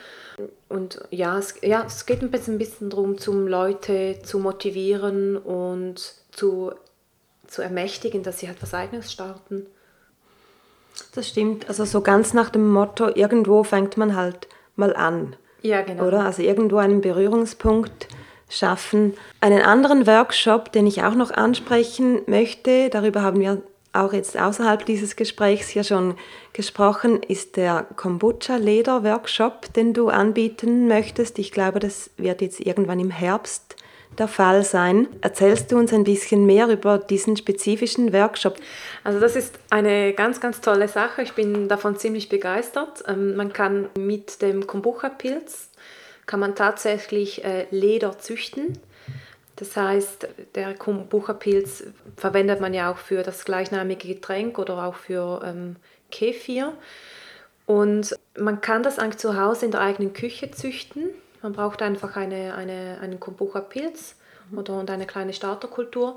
Und 0.68 1.00
ja 1.10 1.38
es, 1.38 1.54
ja, 1.62 1.84
es 1.86 2.04
geht 2.04 2.22
ein 2.22 2.30
bisschen, 2.30 2.56
ein 2.56 2.58
bisschen 2.58 2.90
darum, 2.90 3.18
zum 3.18 3.46
Leute 3.46 4.18
zu 4.22 4.38
motivieren 4.40 5.36
und 5.36 6.14
zu 6.32 6.72
zu 7.54 7.62
ermächtigen, 7.62 8.22
dass 8.22 8.40
sie 8.40 8.48
halt 8.48 8.60
was 8.60 8.74
Eigenes 8.74 9.12
starten. 9.12 9.66
Das 11.14 11.28
stimmt. 11.28 11.68
Also 11.68 11.84
so 11.84 12.00
ganz 12.00 12.34
nach 12.34 12.50
dem 12.50 12.70
Motto, 12.70 13.08
irgendwo 13.14 13.62
fängt 13.62 13.96
man 13.96 14.16
halt 14.16 14.48
mal 14.76 14.94
an. 14.94 15.36
Ja, 15.62 15.82
genau. 15.82 16.04
Oder? 16.06 16.24
Also 16.24 16.42
irgendwo 16.42 16.78
einen 16.78 17.00
Berührungspunkt 17.00 18.08
schaffen. 18.48 19.14
Einen 19.40 19.62
anderen 19.62 20.06
Workshop, 20.06 20.72
den 20.72 20.86
ich 20.86 21.02
auch 21.02 21.14
noch 21.14 21.30
ansprechen 21.30 22.22
möchte, 22.26 22.90
darüber 22.90 23.22
haben 23.22 23.40
wir 23.40 23.62
auch 23.92 24.12
jetzt 24.12 24.36
außerhalb 24.36 24.84
dieses 24.84 25.14
Gesprächs 25.14 25.68
hier 25.68 25.84
schon 25.84 26.16
gesprochen, 26.52 27.22
ist 27.22 27.56
der 27.56 27.86
Kombucha-Leder-Workshop, 27.96 29.72
den 29.72 29.94
du 29.94 30.08
anbieten 30.08 30.88
möchtest. 30.88 31.38
Ich 31.38 31.52
glaube, 31.52 31.78
das 31.78 32.10
wird 32.16 32.42
jetzt 32.42 32.60
irgendwann 32.60 32.98
im 32.98 33.10
Herbst 33.10 33.73
der 34.18 34.28
Fall 34.28 34.64
sein. 34.64 35.08
Erzählst 35.20 35.72
du 35.72 35.78
uns 35.78 35.92
ein 35.92 36.04
bisschen 36.04 36.46
mehr 36.46 36.68
über 36.68 36.98
diesen 36.98 37.36
spezifischen 37.36 38.12
Workshop? 38.12 38.56
Also 39.02 39.20
das 39.20 39.36
ist 39.36 39.58
eine 39.70 40.12
ganz, 40.12 40.40
ganz 40.40 40.60
tolle 40.60 40.88
Sache. 40.88 41.22
Ich 41.22 41.32
bin 41.32 41.68
davon 41.68 41.96
ziemlich 41.96 42.28
begeistert. 42.28 43.04
Ähm, 43.06 43.36
man 43.36 43.52
kann 43.52 43.88
mit 43.96 44.42
dem 44.42 44.66
Kombucha-Pilz 44.66 45.70
kann 46.26 46.40
man 46.40 46.54
tatsächlich 46.54 47.44
äh, 47.44 47.66
Leder 47.70 48.18
züchten. 48.18 48.78
Das 49.56 49.76
heißt, 49.76 50.28
der 50.54 50.74
Kombucha-Pilz 50.74 51.84
verwendet 52.16 52.60
man 52.60 52.74
ja 52.74 52.90
auch 52.90 52.98
für 52.98 53.22
das 53.22 53.44
gleichnamige 53.44 54.08
Getränk 54.08 54.58
oder 54.58 54.84
auch 54.84 54.96
für 54.96 55.42
ähm, 55.44 55.76
Kefir. 56.10 56.72
Und 57.66 58.18
man 58.36 58.60
kann 58.60 58.82
das 58.82 58.98
eigentlich 58.98 59.18
zu 59.18 59.40
Hause 59.40 59.66
in 59.66 59.70
der 59.70 59.80
eigenen 59.80 60.12
Küche 60.12 60.50
züchten. 60.50 61.10
Man 61.44 61.52
braucht 61.52 61.82
einfach 61.82 62.16
eine, 62.16 62.54
eine, 62.54 62.96
einen 63.02 63.20
Kombucha-Pilz 63.20 64.16
mhm. 64.50 64.58
oder 64.58 64.80
und 64.80 64.90
eine 64.90 65.04
kleine 65.04 65.34
Starterkultur. 65.34 66.16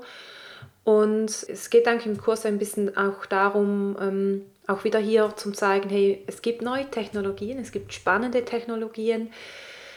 Und 0.84 1.28
es 1.28 1.68
geht 1.68 1.86
eigentlich 1.86 2.06
im 2.06 2.16
Kurs 2.16 2.46
ein 2.46 2.56
bisschen 2.56 2.96
auch 2.96 3.26
darum, 3.26 3.94
ähm, 4.00 4.46
auch 4.66 4.84
wieder 4.84 4.98
hier 4.98 5.30
zum 5.36 5.52
zeigen, 5.52 5.90
hey, 5.90 6.24
es 6.26 6.40
gibt 6.40 6.62
neue 6.62 6.90
Technologien, 6.90 7.58
es 7.58 7.72
gibt 7.72 7.92
spannende 7.92 8.46
Technologien. 8.46 9.30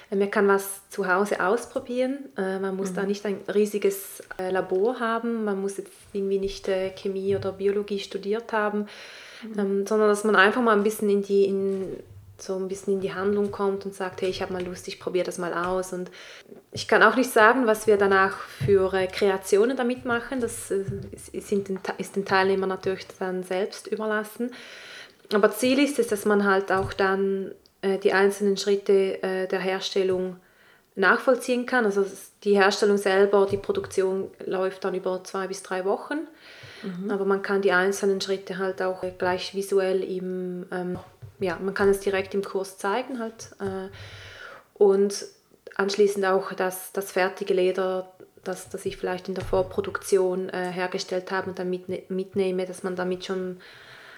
Äh, 0.10 0.18
man 0.18 0.30
kann 0.30 0.50
was 0.50 0.90
zu 0.90 1.08
Hause 1.08 1.40
ausprobieren. 1.40 2.26
Äh, 2.36 2.60
man 2.60 2.76
muss 2.76 2.92
mhm. 2.92 2.96
da 2.96 3.04
nicht 3.04 3.26
ein 3.26 3.38
riesiges 3.54 4.22
äh, 4.38 4.52
Labor 4.52 5.00
haben. 5.00 5.46
Man 5.46 5.62
muss 5.62 5.78
jetzt 5.78 5.94
irgendwie 6.12 6.40
nicht 6.40 6.70
Chemie 6.98 7.38
oder 7.38 7.54
Biologie 7.54 8.00
studiert 8.00 8.52
haben, 8.52 8.88
mhm. 9.44 9.60
Ähm, 9.60 9.88
sondern 9.88 10.10
dass 10.10 10.26
man 10.26 10.36
einfach 10.36 10.62
mal 10.62 10.76
ein 10.76 10.84
bisschen 10.84 11.10
in 11.10 11.22
die, 11.22 11.46
in, 11.46 12.04
so 12.42 12.56
ein 12.56 12.68
bisschen 12.68 12.94
in 12.94 13.02
die 13.02 13.14
Handlung 13.14 13.52
kommt 13.52 13.86
und 13.86 13.94
sagt, 13.94 14.22
hey, 14.22 14.30
ich 14.30 14.42
habe 14.42 14.54
mal 14.54 14.64
Lust, 14.64 14.88
ich 14.88 15.00
probiere 15.00 15.26
das 15.26 15.38
mal 15.38 15.54
aus. 15.54 15.94
Und 15.94 16.12
ich 16.72 16.88
kann 16.88 17.04
auch 17.04 17.16
nicht 17.16 17.32
sagen, 17.32 17.68
was 17.68 17.88
wir 17.88 17.98
danach 17.98 18.38
für 18.38 18.94
äh, 18.94 19.08
Kreationen 19.08 19.78
damit 19.78 20.06
machen. 20.06 20.42
Das 20.42 20.72
äh, 20.72 20.84
ist 21.32 21.52
den 21.52 22.26
Teilnehmern 22.26 22.70
natürlich 22.70 23.08
dann 23.20 23.44
selbst 23.44 23.88
überlassen. 23.88 24.52
Aber 25.34 25.52
Ziel 25.52 25.80
ist 25.80 26.00
es, 26.00 26.08
dass 26.08 26.26
man 26.26 26.46
halt 26.46 26.72
auch 26.72 26.94
dann 26.94 27.52
äh, 27.82 27.98
die 27.98 28.14
einzelnen 28.14 28.58
Schritte 28.58 29.48
der 29.50 29.60
Herstellung 29.60 30.38
nachvollziehen 30.96 31.66
kann. 31.66 31.86
Also 31.86 32.06
die 32.44 32.56
Herstellung 32.56 32.98
selber, 32.98 33.48
die 33.50 33.58
Produktion 33.58 34.30
läuft 34.46 34.84
dann 34.84 34.94
über 34.94 35.24
zwei 35.24 35.48
bis 35.48 35.64
drei 35.64 35.86
Wochen. 35.86 36.28
Mhm. 36.84 37.12
Aber 37.12 37.26
man 37.26 37.42
kann 37.42 37.62
die 37.62 37.72
einzelnen 37.72 38.20
Schritte 38.20 38.58
halt 38.58 38.82
auch 38.82 39.04
gleich 39.18 39.56
visuell 39.56 40.04
im 40.04 40.66
ähm, 40.72 41.00
ja, 41.42 41.58
man 41.60 41.74
kann 41.74 41.90
es 41.90 42.00
direkt 42.00 42.34
im 42.34 42.44
Kurs 42.44 42.78
zeigen 42.78 43.20
halt. 43.20 43.52
Äh, 43.60 43.90
und 44.74 45.26
anschließend 45.76 46.26
auch 46.26 46.54
das, 46.54 46.92
das 46.94 47.12
fertige 47.12 47.54
Leder, 47.54 48.12
das, 48.44 48.70
das 48.70 48.86
ich 48.86 48.98
vielleicht 48.98 49.28
in 49.28 49.36
der 49.36 49.44
Vorproduktion 49.44 50.50
äh, 50.50 50.72
hergestellt 50.72 51.32
habe 51.32 51.50
und 51.50 51.60
dann 51.60 51.70
mitne 51.70 52.04
mitnehme, 52.10 52.66
dass 52.66 52.84
man 52.84 52.96
damit 52.96 53.26
schon 53.26 53.58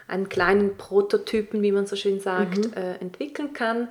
einen 0.08 0.30
kleinen 0.30 0.78
Prototypen, 0.78 1.62
wie 1.62 1.72
man 1.72 1.86
so 1.86 1.96
schön 1.96 2.20
sagt, 2.20 2.58
mhm. 2.58 2.74
äh, 2.74 2.96
entwickeln 2.96 3.54
kann, 3.54 3.90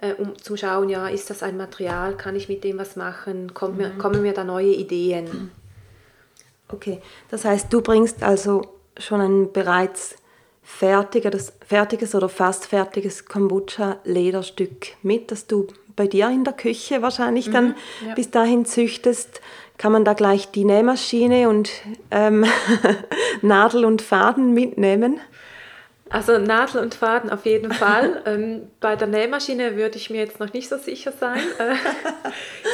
äh, 0.00 0.14
um 0.14 0.36
zu 0.38 0.56
schauen, 0.56 0.88
ja, 0.88 1.08
ist 1.08 1.30
das 1.30 1.42
ein 1.42 1.56
Material, 1.56 2.16
kann 2.16 2.36
ich 2.36 2.48
mit 2.48 2.62
dem 2.64 2.78
was 2.78 2.96
machen, 2.96 3.54
kommt 3.54 3.74
mhm. 3.74 3.82
mir, 3.82 3.90
kommen 3.90 4.22
mir 4.22 4.32
da 4.32 4.44
neue 4.44 4.72
Ideen. 4.72 5.50
Okay, 6.68 7.00
das 7.30 7.44
heißt, 7.44 7.72
du 7.72 7.80
bringst 7.80 8.22
also 8.22 8.62
schon 8.98 9.20
ein 9.20 9.52
bereits 9.52 10.16
fertiges, 10.68 11.52
fertiges 11.66 12.14
oder 12.14 12.28
fast 12.28 12.66
fertiges 12.66 13.24
Kombucha-Lederstück 13.24 14.92
mit, 15.02 15.32
das 15.32 15.46
du 15.46 15.66
bei 15.96 16.06
dir 16.06 16.28
in 16.28 16.44
der 16.44 16.52
Küche 16.52 17.02
wahrscheinlich 17.02 17.50
dann 17.50 17.68
mhm, 17.68 17.74
ja. 18.06 18.14
bis 18.14 18.30
dahin 18.30 18.64
züchtest. 18.64 19.40
Kann 19.78 19.92
man 19.92 20.04
da 20.04 20.12
gleich 20.12 20.50
die 20.50 20.64
Nähmaschine 20.64 21.48
und 21.48 21.70
ähm, 22.10 22.44
Nadel 23.42 23.84
und 23.84 24.02
Faden 24.02 24.52
mitnehmen? 24.54 25.20
Also 26.10 26.38
Nadel 26.38 26.82
und 26.82 26.94
Faden 26.94 27.30
auf 27.30 27.44
jeden 27.44 27.72
Fall. 27.72 28.22
ähm, 28.26 28.68
bei 28.80 28.94
der 28.94 29.08
Nähmaschine 29.08 29.74
würde 29.76 29.96
ich 29.96 30.10
mir 30.10 30.18
jetzt 30.18 30.38
noch 30.38 30.52
nicht 30.52 30.68
so 30.68 30.76
sicher 30.76 31.12
sein. 31.12 31.40
Äh, 31.58 31.74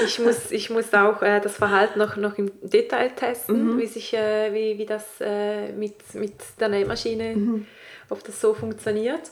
ich, 0.05 0.19
muss, 0.19 0.51
ich 0.51 0.69
muss 0.69 0.93
auch 0.93 1.23
äh, 1.23 1.41
das 1.41 1.57
Verhalten 1.57 1.99
noch, 1.99 2.17
noch 2.17 2.37
im 2.37 2.51
Detail 2.61 3.11
testen, 3.11 3.75
mhm. 3.75 3.79
wie, 3.79 3.87
sich, 3.87 4.13
äh, 4.13 4.53
wie, 4.53 4.79
wie 4.79 4.87
das 4.87 5.05
äh, 5.21 5.73
mit, 5.73 5.95
mit 6.15 6.35
der 6.61 6.69
Nähmaschine 6.69 7.37
mhm 7.37 7.67
ob 8.15 8.25
das 8.25 8.41
so 8.41 8.55
funktioniert. 8.55 9.31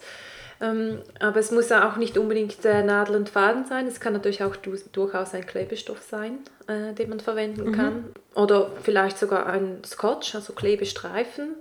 Ähm, 0.63 0.99
aber 1.19 1.41
es 1.41 1.51
muss 1.51 1.71
ja 1.71 1.91
auch 1.91 1.97
nicht 1.97 2.17
unbedingt 2.17 2.63
Nadel 2.63 3.17
und 3.17 3.29
Faden 3.29 3.65
sein. 3.65 3.89
Es 3.89 3.99
kann 3.99 4.13
natürlich 4.13 4.45
auch 4.45 4.55
du 4.55 4.77
durchaus 4.93 5.35
ein 5.35 5.45
Klebestoff 5.45 6.01
sein, 6.01 6.39
äh, 6.69 6.95
den 6.95 7.09
man 7.09 7.19
verwenden 7.19 7.71
mhm. 7.71 7.73
kann. 7.73 8.05
Oder 8.37 8.71
vielleicht 8.81 9.19
sogar 9.19 9.47
ein 9.47 9.83
Scotch, 9.85 10.37
also 10.37 10.53
Klebestreifen. 10.53 11.57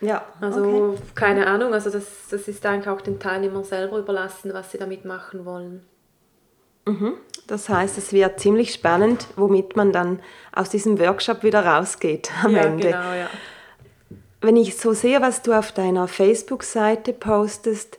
Ja. 0.00 0.26
Also 0.40 0.94
okay. 0.94 1.02
keine 1.14 1.46
Ahnung, 1.46 1.72
also 1.72 1.88
das, 1.88 2.06
das 2.30 2.48
ist 2.48 2.66
eigentlich 2.66 2.88
auch 2.88 3.00
den 3.00 3.20
Teilnehmern 3.20 3.62
selber 3.62 3.98
überlassen, 3.98 4.52
was 4.52 4.72
sie 4.72 4.78
damit 4.78 5.04
machen 5.04 5.44
wollen. 5.44 5.86
Mhm. 6.84 7.14
Das 7.46 7.68
heißt, 7.68 7.96
es 7.96 8.12
wird 8.12 8.40
ziemlich 8.40 8.72
spannend, 8.72 9.28
womit 9.36 9.76
man 9.76 9.92
dann 9.92 10.18
aus 10.52 10.68
diesem 10.70 10.98
Workshop 10.98 11.44
wieder 11.44 11.64
rausgeht 11.64 12.32
am 12.42 12.56
ja, 12.56 12.62
Ende. 12.62 12.88
Genau, 12.88 13.12
ja 13.12 13.30
wenn 14.42 14.56
ich 14.56 14.76
so 14.76 14.92
sehe, 14.92 15.22
was 15.22 15.42
du 15.42 15.52
auf 15.52 15.72
deiner 15.72 16.08
Facebook-Seite 16.08 17.12
postest, 17.12 17.96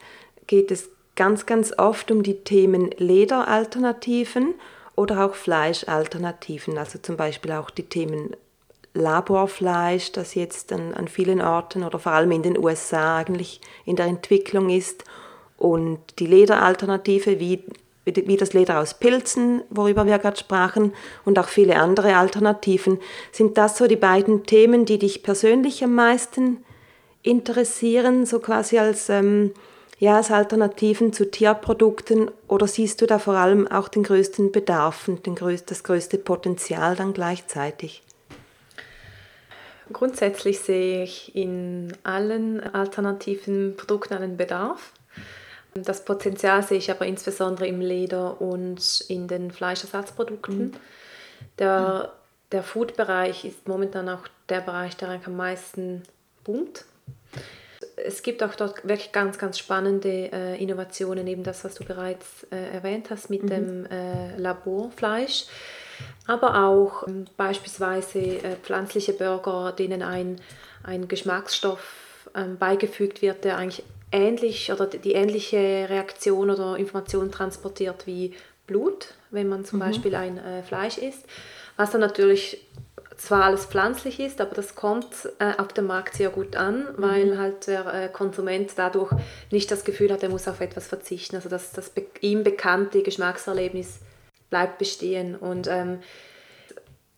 geht 0.48 0.72
es 0.72 0.90
ganz, 1.16 1.46
ganz 1.46 1.74
oft 1.78 2.12
um 2.12 2.22
die 2.22 2.44
Themen 2.44 2.92
Lederalternativen 2.98 4.54
oder 4.96 5.26
auch 5.26 5.36
Fleischalternativen, 5.36 6.78
also 6.78 7.00
zum 7.00 7.18
Beispiel 7.18 7.54
auch 7.54 7.70
die 7.70 7.84
Themen 7.84 8.36
Laborfleisch, 8.94 10.12
das 10.12 10.36
jetzt 10.36 10.72
an, 10.72 10.94
an 10.94 11.08
vielen 11.08 11.42
Orten 11.42 11.84
oder 11.84 11.98
vor 11.98 12.12
allem 12.12 12.32
in 12.32 12.44
den 12.44 12.58
USA 12.58 13.18
eigentlich 13.18 13.60
in 13.86 13.96
der 13.96 14.06
Entwicklung 14.06 14.70
ist. 14.70 15.04
Und 15.58 16.00
die 16.20 16.28
Lederalternative 16.28 17.40
wie, 17.40 17.64
wie 18.06 18.38
das 18.38 18.54
Leder 18.54 18.80
aus 18.80 18.96
Pilzen, 18.96 19.64
worüber 19.70 20.06
wir 20.06 20.20
gerade 20.20 20.38
sprachen, 20.38 20.94
und 21.26 21.40
auch 21.40 21.48
viele 21.48 21.78
andere 21.78 22.16
Alternativen. 22.16 23.00
Sind 23.32 23.58
das 23.58 23.78
so 23.78 23.88
die 23.88 23.96
beiden 23.96 24.46
Themen, 24.46 24.86
die 24.86 25.00
dich 25.00 25.24
persönlich 25.24 25.84
am 25.84 25.96
meisten 25.96 26.64
interessieren, 27.22 28.26
so 28.26 28.40
quasi 28.40 28.78
als, 28.78 29.10
ähm, 29.10 29.54
ja, 30.00 30.18
als 30.18 30.32
Alternativen 30.32 31.14
zu 31.14 31.32
Tierprodukten? 31.32 32.30
Oder 32.48 32.68
siehst 32.68 33.02
du 33.02 33.06
da 33.06 33.20
vor 33.20 33.36
allem 33.36 33.68
auch 33.68 33.88
den 33.88 34.04
größten 34.04 34.52
Bedarf 34.52 35.08
und 35.08 35.26
den 35.26 35.36
größ 35.36 35.66
das 35.66 35.84
größte 35.84 36.18
Potenzial 36.18 36.96
dann 36.96 37.14
gleichzeitig? 37.14 38.04
Grundsätzlich 39.92 40.60
sehe 40.60 41.04
ich 41.04 41.36
in 41.36 41.94
allen 42.04 42.62
alternativen 42.62 43.76
Produkten 43.76 44.14
einen 44.16 44.38
Bedarf. 44.38 44.94
Das 45.76 46.06
Potenzial 46.06 46.64
sehe 46.64 46.78
ich 46.78 46.92
aber 46.92 47.06
insbesondere 47.06 47.68
im 47.68 47.82
Leder 47.82 48.42
und 48.42 49.04
in 49.08 49.28
den 49.28 49.52
Fleischersatzprodukten. 49.52 50.58
Mhm. 50.58 50.74
Der, 51.60 52.14
der 52.52 52.64
Food-Bereich 52.64 53.46
ist 53.46 53.68
momentan 53.68 54.10
auch 54.10 54.28
der 54.50 54.62
Bereich, 54.62 54.96
der 54.98 55.20
am 55.26 55.36
meisten 55.36 56.04
boomt. 56.44 56.86
Es 57.96 58.24
gibt 58.24 58.44
auch 58.44 58.56
dort 58.56 58.88
wirklich 58.88 59.12
ganz, 59.12 59.38
ganz 59.38 59.60
spannende 59.60 60.32
äh, 60.32 60.62
Innovationen, 60.62 61.28
eben 61.28 61.44
das, 61.44 61.64
was 61.64 61.76
du 61.76 61.84
bereits 61.84 62.46
äh, 62.52 62.74
erwähnt 62.74 63.10
hast 63.10 63.30
mit 63.30 63.44
mhm. 63.44 63.48
dem 63.48 63.86
äh, 63.86 64.38
Laborfleisch 64.38 65.46
aber 66.28 66.64
auch 66.66 67.08
ähm, 67.08 67.26
beispielsweise 67.38 68.20
äh, 68.20 68.56
pflanzliche 68.62 69.14
Burger, 69.14 69.72
denen 69.72 70.02
ein, 70.02 70.40
ein 70.84 71.08
Geschmacksstoff 71.08 72.30
ähm, 72.36 72.58
beigefügt 72.58 73.22
wird, 73.22 73.44
der 73.44 73.58
eigentlich 73.58 73.84
ähnlich 74.14 74.72
oder 74.72 74.86
die 74.88 75.14
ähnliche 75.14 75.88
Reaktion 75.90 76.50
oder 76.50 76.78
Information 76.78 77.32
transportiert 77.32 78.08
wie 78.08 78.34
Blut, 78.68 79.14
wenn 79.32 79.50
man 79.50 79.66
zum 79.66 79.80
mhm. 79.80 79.84
Beispiel 79.84 80.16
ein 80.16 80.38
äh, 80.38 80.64
Fleisch 80.64 80.98
isst, 80.98 81.26
was 81.76 81.92
dann 81.92 82.02
natürlich 82.02 82.66
zwar 83.18 83.44
alles 83.44 83.66
pflanzlich 83.66 84.20
ist, 84.20 84.42
aber 84.42 84.56
das 84.56 84.76
kommt 84.76 85.08
äh, 85.40 85.54
auf 85.58 85.70
dem 85.70 85.88
Markt 85.88 86.16
sehr 86.16 86.30
gut 86.30 86.56
an, 86.56 86.80
mhm. 86.80 86.88
weil 86.98 87.38
halt 87.38 87.68
der 87.68 87.94
äh, 87.94 88.10
Konsument 88.10 88.72
dadurch 88.76 89.12
nicht 89.52 89.72
das 89.72 89.84
Gefühl 89.84 90.12
hat, 90.12 90.24
er 90.24 90.30
muss 90.30 90.48
auf 90.48 90.62
etwas 90.62 90.88
verzichten. 90.88 91.36
Also 91.36 91.50
das, 91.50 91.72
das 91.72 91.90
be 91.90 92.06
ihm 92.22 92.44
bekannte 92.44 93.04
Geschmackserlebnis 93.04 94.00
bleibt 94.50 94.78
bestehen. 94.78 95.36
Und 95.36 95.68
ähm, 95.68 96.00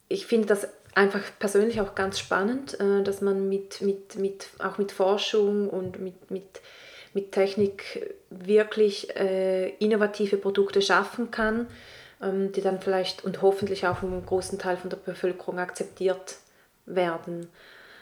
ich 0.08 0.26
finde 0.26 0.48
das 0.48 0.68
einfach 0.96 1.22
persönlich 1.40 1.82
auch 1.82 1.94
ganz 1.96 2.20
spannend, 2.20 2.80
äh, 2.80 3.04
dass 3.04 3.22
man 3.22 3.50
mit, 3.50 3.82
mit, 3.82 4.16
mit, 4.16 4.48
auch 4.60 4.78
mit 4.78 4.92
Forschung 4.92 5.70
und 5.70 6.00
mit, 6.00 6.32
mit, 6.32 6.62
mit 7.16 7.32
Technik 7.32 8.14
wirklich 8.30 9.16
äh, 9.16 9.70
innovative 9.80 10.36
Produkte 10.36 10.82
schaffen 10.82 11.32
kann, 11.32 11.68
ähm, 12.22 12.52
die 12.52 12.62
dann 12.62 12.82
vielleicht 12.82 13.24
und 13.24 13.42
hoffentlich 13.42 13.88
auch 13.88 13.98
vom 13.98 14.24
großen 14.24 14.60
Teil 14.60 14.76
von 14.76 14.90
der 14.90 14.98
Bevölkerung 14.98 15.58
akzeptiert 15.58 16.36
werden. 16.86 17.48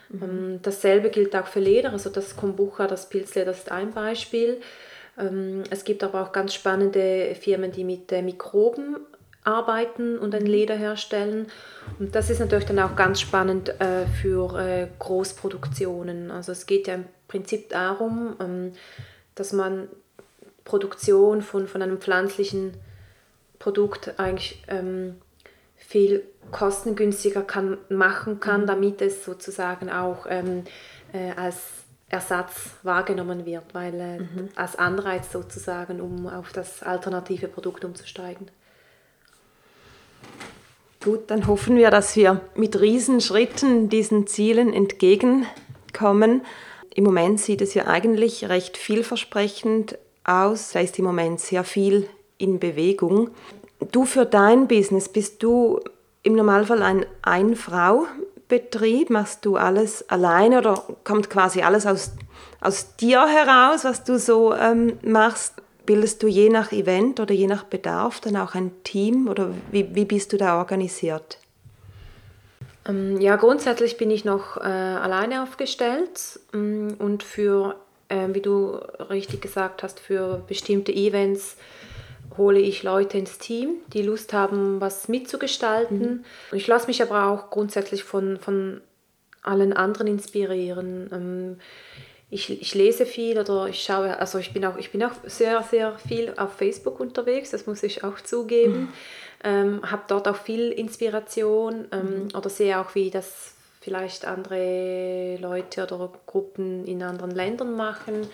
Mhm. 0.10 0.24
Ähm, 0.24 0.60
dasselbe 0.64 1.12
gilt 1.12 1.36
auch 1.36 1.46
für 1.46 1.60
Leder, 1.60 1.92
also 1.92 2.10
das 2.10 2.36
Kombucha, 2.36 2.88
das 2.88 3.08
Pilzleder 3.08 3.52
ist 3.52 3.72
ein 3.72 3.92
Beispiel. 3.92 4.60
Ähm, 5.20 5.64
es 5.70 5.84
gibt 5.84 6.04
aber 6.04 6.24
auch 6.24 6.32
ganz 6.32 6.56
spannende 6.56 7.36
Firmen, 7.40 7.72
die 7.72 7.84
mit 7.84 8.12
äh, 8.12 8.24
Mikroben 8.24 8.98
arbeiten 9.44 10.18
und 10.18 10.34
ein 10.34 10.46
Leder 10.46 10.76
herstellen. 10.76 11.48
Und 12.00 12.16
das 12.16 12.30
ist 12.30 12.40
natürlich 12.40 12.66
dann 12.66 12.80
auch 12.80 12.96
ganz 12.96 13.20
spannend 13.20 13.70
äh, 13.82 14.06
für 14.22 14.58
äh, 14.58 14.88
Großproduktionen. 15.00 16.32
Also 16.32 16.52
es 16.52 16.66
geht 16.66 16.88
ja 16.88 16.96
im 16.96 17.06
Prinzip 17.28 17.70
darum, 17.70 18.36
ähm, 18.40 18.74
dass 19.36 19.54
man 19.54 19.88
Produktion 20.66 21.42
von, 21.42 21.68
von 21.68 21.82
einem 21.82 22.00
pflanzlichen 22.00 22.74
Produkt 23.60 24.20
eigentlich 24.20 24.64
ähm, 24.68 25.16
viel 25.76 26.24
kostengünstiger 26.52 27.42
kann, 27.42 27.78
machen 27.90 28.40
kann, 28.40 28.62
mhm. 28.62 28.68
damit 28.68 29.02
es 29.02 29.24
sozusagen 29.26 29.90
auch 29.90 30.26
ähm, 30.30 30.64
äh, 31.12 31.32
als 31.32 31.58
Ersatz 32.10 32.72
wahrgenommen 32.84 33.46
wird, 33.46 33.74
weil 33.74 33.94
äh, 34.00 34.20
mhm. 34.20 34.50
als 34.56 34.76
Anreiz 34.76 35.32
sozusagen, 35.32 36.00
um 36.00 36.28
auf 36.28 36.52
das 36.52 36.84
alternative 36.84 37.48
Produkt 37.48 37.84
umzusteigen. 37.86 38.48
Gut, 41.04 41.24
dann 41.28 41.48
hoffen 41.48 41.76
wir, 41.76 41.92
dass 41.92 42.16
wir 42.16 42.40
mit 42.56 42.80
Riesenschritten 42.80 43.90
diesen 43.90 44.26
Zielen 44.26 44.72
entgegenkommen. 44.72 46.42
Im 46.96 47.04
Moment 47.04 47.42
sieht 47.42 47.62
es 47.62 47.74
ja 47.74 47.88
eigentlich 47.88 48.48
recht 48.48 48.78
vielversprechend 48.78 49.98
aus. 50.24 50.72
Da 50.72 50.80
ist 50.80 50.98
im 51.00 51.06
Moment 51.06 51.42
sehr 51.42 51.66
viel 51.66 52.08
in 52.38 52.60
Bewegung. 52.60 53.32
Du 53.92 54.06
für 54.06 54.26
dein 54.26 54.68
Business 54.68 55.10
bist 55.10 55.44
du 55.44 55.82
im 56.22 56.36
Normalfall 56.36 56.82
ein 56.82 57.06
Ein-Frau-Betrieb? 57.22 59.10
Machst 59.10 59.46
du 59.46 59.58
alles 59.58 60.10
alleine 60.10 60.60
oder 60.60 60.84
kommt 61.04 61.30
quasi 61.30 61.62
alles 61.64 61.86
aus, 61.86 62.12
aus 62.62 62.96
dir 62.96 63.26
heraus, 63.28 63.84
was 63.84 64.04
du 64.04 64.18
so 64.18 64.54
ähm, 64.54 65.00
machst? 65.04 65.63
Bildest 65.86 66.24
du 66.24 66.28
je 66.28 66.50
nach 66.50 66.72
Event 66.72 67.20
oder 67.20 67.34
je 67.34 67.48
nach 67.48 67.64
Bedarf 67.64 68.22
dann 68.22 68.38
auch 68.38 68.56
ein 68.56 68.72
Team 68.84 69.28
oder 69.28 69.54
wie, 69.72 69.94
wie 69.94 70.06
bist 70.06 70.32
du 70.32 70.38
da 70.38 70.58
organisiert? 70.58 71.38
Ähm, 72.88 73.20
ja, 73.20 73.36
grundsätzlich 73.36 73.98
bin 73.98 74.12
ich 74.12 74.26
noch 74.26 74.58
äh, 74.58 74.62
alleine 74.62 75.44
aufgestellt 75.44 76.40
ähm, 76.54 76.96
und 77.00 77.24
für, 77.24 77.76
äh, 78.10 78.28
wie 78.32 78.42
du 78.42 78.76
richtig 79.10 79.42
gesagt 79.42 79.84
hast, 79.84 80.00
für 80.00 80.44
bestimmte 80.48 80.94
Events 80.94 81.58
hole 82.38 82.60
ich 82.60 82.84
Leute 82.84 83.18
ins 83.18 83.38
Team, 83.38 83.76
die 83.88 84.02
Lust 84.02 84.34
haben, 84.34 84.82
was 84.82 85.08
mitzugestalten. 85.08 86.00
Mhm. 86.00 86.26
Ich 86.56 86.68
lasse 86.68 86.88
mich 86.88 87.02
aber 87.02 87.28
auch 87.28 87.50
grundsätzlich 87.50 88.04
von, 88.04 88.38
von 88.40 88.82
allen 89.44 89.74
anderen 89.74 90.08
inspirieren. 90.08 91.10
Ähm, 91.12 91.58
ich, 92.34 92.62
ich 92.62 92.74
lese 92.74 93.06
viel 93.06 93.38
oder 93.40 93.68
ich 93.68 93.84
schaue, 93.84 94.18
also 94.20 94.40
ich 94.40 94.54
bin 94.54 94.66
auch, 94.66 94.78
ich 94.78 94.92
bin 94.92 95.04
auch 95.04 95.12
sehr, 95.26 95.62
sehr 95.64 95.98
viel 95.98 96.34
auf 96.38 96.54
Facebook 96.54 97.00
unterwegs, 97.00 97.52
das 97.52 97.68
muss 97.68 97.84
ich 97.84 98.04
auch 98.04 98.20
zugeben. 98.22 98.74
Mhm. 98.74 98.94
Ähm, 99.46 99.92
habe 99.92 100.04
dort 100.08 100.28
auch 100.28 100.38
viel 100.38 100.72
Inspiration 100.72 101.88
ähm, 101.92 102.24
mhm. 102.24 102.30
oder 102.36 102.50
sehe 102.50 102.80
auch, 102.80 102.96
wie 102.96 103.10
das 103.10 103.56
vielleicht 103.82 104.26
andere 104.26 105.38
Leute 105.42 105.84
oder 105.84 106.12
Gruppen 106.26 106.86
in 106.86 107.04
anderen 107.04 107.32
Ländern 107.32 107.76
machen. 107.76 108.28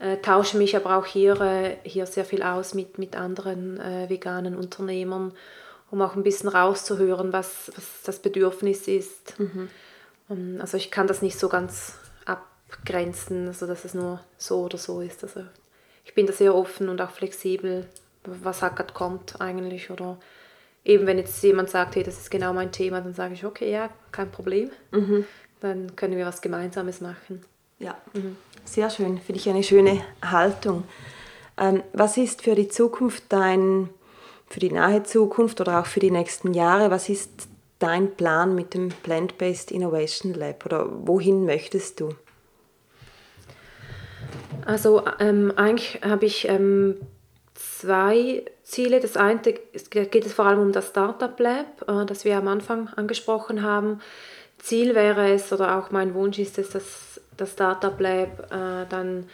Äh, 0.00 0.18
tausche 0.18 0.58
mich 0.58 0.76
aber 0.76 0.98
auch 0.98 1.06
hier, 1.06 1.40
äh, 1.40 1.76
hier 1.84 2.04
sehr 2.04 2.26
viel 2.26 2.42
aus 2.42 2.74
mit, 2.74 2.98
mit 2.98 3.16
anderen 3.16 3.80
äh, 3.80 4.10
veganen 4.10 4.54
Unternehmern, 4.54 5.32
um 5.90 6.02
auch 6.02 6.14
ein 6.14 6.22
bisschen 6.22 6.50
rauszuhören, 6.50 7.32
was, 7.32 7.72
was 7.74 8.02
das 8.04 8.18
Bedürfnis 8.18 8.86
ist. 8.86 9.38
Mhm. 9.38 9.70
Ähm, 10.28 10.58
also 10.60 10.76
ich 10.76 10.90
kann 10.90 11.06
das 11.06 11.22
nicht 11.22 11.38
so 11.38 11.48
ganz 11.48 11.94
abgrenzen, 12.70 13.48
also 13.48 13.66
dass 13.66 13.84
es 13.84 13.94
nur 13.94 14.20
so 14.36 14.62
oder 14.62 14.78
so 14.78 15.00
ist. 15.00 15.22
Also 15.22 15.40
ich 16.04 16.14
bin 16.14 16.26
da 16.26 16.32
sehr 16.32 16.54
offen 16.54 16.88
und 16.88 17.00
auch 17.00 17.10
flexibel, 17.10 17.86
was 18.24 18.62
halt 18.62 18.76
gerade 18.76 18.92
kommt 18.92 19.40
eigentlich. 19.40 19.90
Oder 19.90 20.18
eben 20.84 21.06
wenn 21.06 21.18
jetzt 21.18 21.42
jemand 21.42 21.70
sagt, 21.70 21.96
hey, 21.96 22.02
das 22.02 22.18
ist 22.18 22.30
genau 22.30 22.52
mein 22.52 22.72
Thema, 22.72 23.00
dann 23.00 23.14
sage 23.14 23.34
ich, 23.34 23.44
okay, 23.44 23.70
ja, 23.70 23.90
kein 24.12 24.30
Problem. 24.30 24.70
Mhm. 24.90 25.24
Dann 25.60 25.96
können 25.96 26.16
wir 26.16 26.26
was 26.26 26.42
Gemeinsames 26.42 27.00
machen. 27.00 27.44
Ja, 27.78 27.96
mhm. 28.12 28.36
sehr 28.64 28.90
schön. 28.90 29.18
Finde 29.18 29.40
ich 29.40 29.48
eine 29.48 29.62
schöne 29.62 30.02
Haltung. 30.22 30.84
Ähm, 31.56 31.82
was 31.92 32.16
ist 32.16 32.42
für 32.42 32.54
die 32.54 32.68
Zukunft 32.68 33.24
dein, 33.28 33.88
für 34.48 34.60
die 34.60 34.72
nahe 34.72 35.02
Zukunft 35.04 35.60
oder 35.60 35.80
auch 35.80 35.86
für 35.86 36.00
die 36.00 36.10
nächsten 36.10 36.52
Jahre, 36.52 36.90
was 36.90 37.08
ist 37.08 37.48
dein 37.78 38.14
Plan 38.14 38.54
mit 38.54 38.74
dem 38.74 38.88
Plant-Based 38.88 39.70
Innovation 39.70 40.34
Lab 40.34 40.64
oder 40.66 40.88
wohin 41.06 41.44
möchtest 41.44 42.00
du? 42.00 42.14
Also 44.64 45.02
ähm, 45.20 45.52
eigentlich 45.56 46.00
habe 46.02 46.26
ich 46.26 46.48
ähm, 46.48 46.96
zwei 47.54 48.44
Ziele. 48.62 49.00
Das 49.00 49.16
eine 49.16 49.40
geht 49.40 50.26
es 50.26 50.32
vor 50.32 50.46
allem 50.46 50.60
um 50.60 50.72
das 50.72 50.88
Startup 50.88 51.38
Lab, 51.38 51.88
äh, 51.88 52.06
das 52.06 52.24
wir 52.24 52.36
am 52.36 52.48
Anfang 52.48 52.88
angesprochen 52.88 53.62
haben. 53.62 54.00
Ziel 54.58 54.94
wäre 54.94 55.32
es, 55.32 55.52
oder 55.52 55.78
auch 55.78 55.90
mein 55.90 56.14
Wunsch 56.14 56.38
ist 56.38 56.58
es, 56.58 56.70
dass 56.70 57.20
das 57.36 57.52
Startup 57.52 57.98
Lab 58.00 58.50
äh, 58.50 58.86
dann 58.88 59.26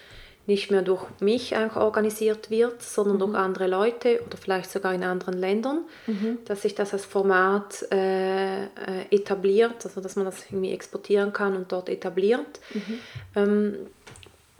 nicht 0.47 0.71
mehr 0.71 0.83
durch 0.83 1.05
mich 1.21 1.55
organisiert 1.77 2.51
wird, 2.51 2.83
sondern 2.83 3.17
mhm. 3.17 3.21
durch 3.21 3.35
andere 3.35 3.69
Leute 3.69 4.21
oder 4.27 4.37
vielleicht 4.37 4.71
sogar 4.71 4.93
in 4.93 5.05
anderen 5.05 5.39
Ländern, 5.39 5.85
mhm. 6.09 6.39
dass 6.45 6.63
sich 6.63 6.75
das 6.75 6.93
als 6.93 7.05
Format 7.05 7.87
äh, 7.93 8.65
äh, 8.65 8.67
etabliert, 9.11 9.85
also 9.85 10.01
dass 10.01 10.17
man 10.17 10.25
das 10.25 10.47
irgendwie 10.51 10.73
exportieren 10.73 11.33
kann 11.33 11.55
und 11.55 11.71
dort 11.71 11.89
etabliert. 11.89 12.61
Mhm. 12.75 12.99
Ähm, 13.37 13.75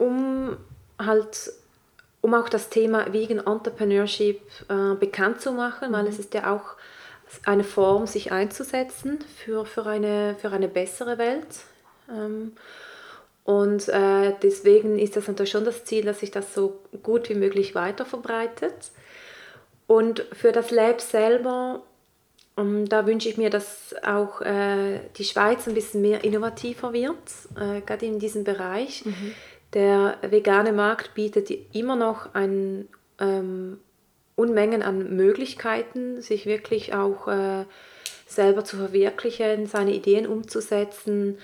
um 0.01 0.57
halt 0.97 1.53
um 2.21 2.33
auch 2.35 2.49
das 2.49 2.69
Thema 2.69 3.11
Vegan 3.13 3.39
Entrepreneurship 3.39 4.41
äh, 4.69 4.95
bekannt 4.95 5.41
zu 5.41 5.51
machen, 5.51 5.89
mhm. 5.89 5.93
weil 5.93 6.07
es 6.07 6.19
ist 6.19 6.33
ja 6.33 6.53
auch 6.53 6.75
eine 7.45 7.63
Form, 7.63 8.07
sich 8.07 8.31
einzusetzen 8.31 9.19
für, 9.37 9.65
für, 9.65 9.85
eine, 9.85 10.35
für 10.39 10.51
eine 10.51 10.67
bessere 10.67 11.17
Welt. 11.17 11.47
Ähm, 12.09 12.53
und 13.43 13.89
äh, 13.89 14.33
deswegen 14.43 14.99
ist 14.99 15.15
das 15.15 15.27
natürlich 15.27 15.51
schon 15.51 15.65
das 15.65 15.85
Ziel, 15.85 16.05
dass 16.05 16.19
sich 16.19 16.29
das 16.29 16.53
so 16.53 16.79
gut 17.01 17.29
wie 17.29 17.35
möglich 17.35 17.73
weiter 17.73 18.05
verbreitet. 18.05 18.91
Und 19.87 20.25
für 20.31 20.51
das 20.51 20.69
Lab 20.71 21.01
selber, 21.01 21.81
um, 22.55 22.67
ähm, 22.67 22.89
da 22.89 23.07
wünsche 23.07 23.29
ich 23.29 23.37
mir, 23.37 23.49
dass 23.49 23.95
auch 24.03 24.41
äh, 24.41 24.99
die 25.17 25.23
Schweiz 25.23 25.67
ein 25.67 25.73
bisschen 25.73 26.01
mehr 26.01 26.23
innovativer 26.23 26.93
wird, 26.93 27.17
äh, 27.55 27.81
gerade 27.81 28.05
in 28.05 28.19
diesem 28.19 28.43
Bereich. 28.43 29.05
Mhm. 29.05 29.33
Der 29.73 30.17
vegane 30.21 30.73
Markt 30.73 31.13
bietet 31.13 31.49
immer 31.73 31.95
noch 31.95 32.33
ein, 32.33 32.87
ähm, 33.19 33.79
Unmengen 34.35 34.81
an 34.81 35.15
Möglichkeiten, 35.15 36.21
sich 36.21 36.45
wirklich 36.45 36.93
auch 36.93 37.27
äh, 37.27 37.65
selber 38.25 38.63
zu 38.63 38.77
verwirklichen, 38.77 39.67
seine 39.67 39.93
Ideen 39.93 40.25
umzusetzen. 40.25 41.37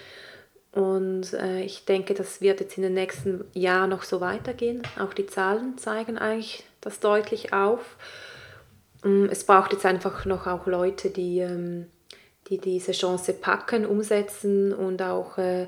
Und 0.71 1.33
äh, 1.33 1.61
ich 1.61 1.85
denke, 1.85 2.13
das 2.13 2.41
wird 2.41 2.59
jetzt 2.59 2.77
in 2.77 2.83
den 2.83 2.93
nächsten 2.93 3.45
Jahren 3.53 3.91
noch 3.91 4.03
so 4.03 4.21
weitergehen. 4.21 4.81
Auch 4.99 5.13
die 5.13 5.27
Zahlen 5.27 5.77
zeigen 5.77 6.17
eigentlich 6.17 6.63
das 6.81 6.99
deutlich 6.99 7.53
auf. 7.53 7.97
Ähm, 9.03 9.27
es 9.31 9.43
braucht 9.43 9.73
jetzt 9.73 9.85
einfach 9.85 10.25
noch 10.25 10.47
auch 10.47 10.65
Leute, 10.65 11.09
die, 11.09 11.39
ähm, 11.39 11.87
die 12.47 12.57
diese 12.57 12.93
Chance 12.93 13.33
packen, 13.33 13.85
umsetzen 13.85 14.73
und 14.73 15.01
auch 15.01 15.37
äh, 15.37 15.67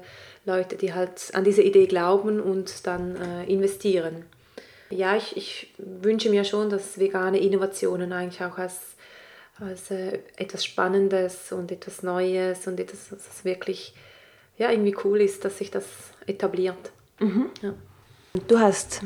Leute, 0.50 0.76
die 0.76 0.94
halt 0.94 1.32
an 1.34 1.44
diese 1.44 1.62
Idee 1.62 1.88
glauben 1.88 2.40
und 2.40 2.88
dann 2.88 3.16
äh, 3.16 3.46
investieren. 3.46 4.26
Ja, 4.90 5.16
ich, 5.16 5.38
ich 5.38 5.74
wünsche 5.78 6.30
mir 6.30 6.44
schon, 6.44 6.70
dass 6.70 7.00
vegane 7.00 7.40
Innovationen 7.40 8.12
eigentlich 8.12 8.44
auch 8.44 8.58
als, 8.58 8.80
als 9.60 9.92
äh, 9.92 10.20
etwas 10.36 10.66
Spannendes 10.66 11.52
und 11.52 11.72
etwas 11.72 12.02
Neues 12.02 12.66
und 12.68 12.80
etwas, 12.80 13.12
was 13.12 13.46
wirklich 13.46 13.94
ja, 14.58 14.72
irgendwie 14.72 14.96
cool 15.04 15.22
ist, 15.22 15.46
dass 15.46 15.60
sich 15.60 15.72
das 15.72 15.86
etabliert. 16.28 16.92
Mhm. 17.20 17.50
Ja. 17.62 17.74
Du 18.48 18.60
hast, 18.60 19.02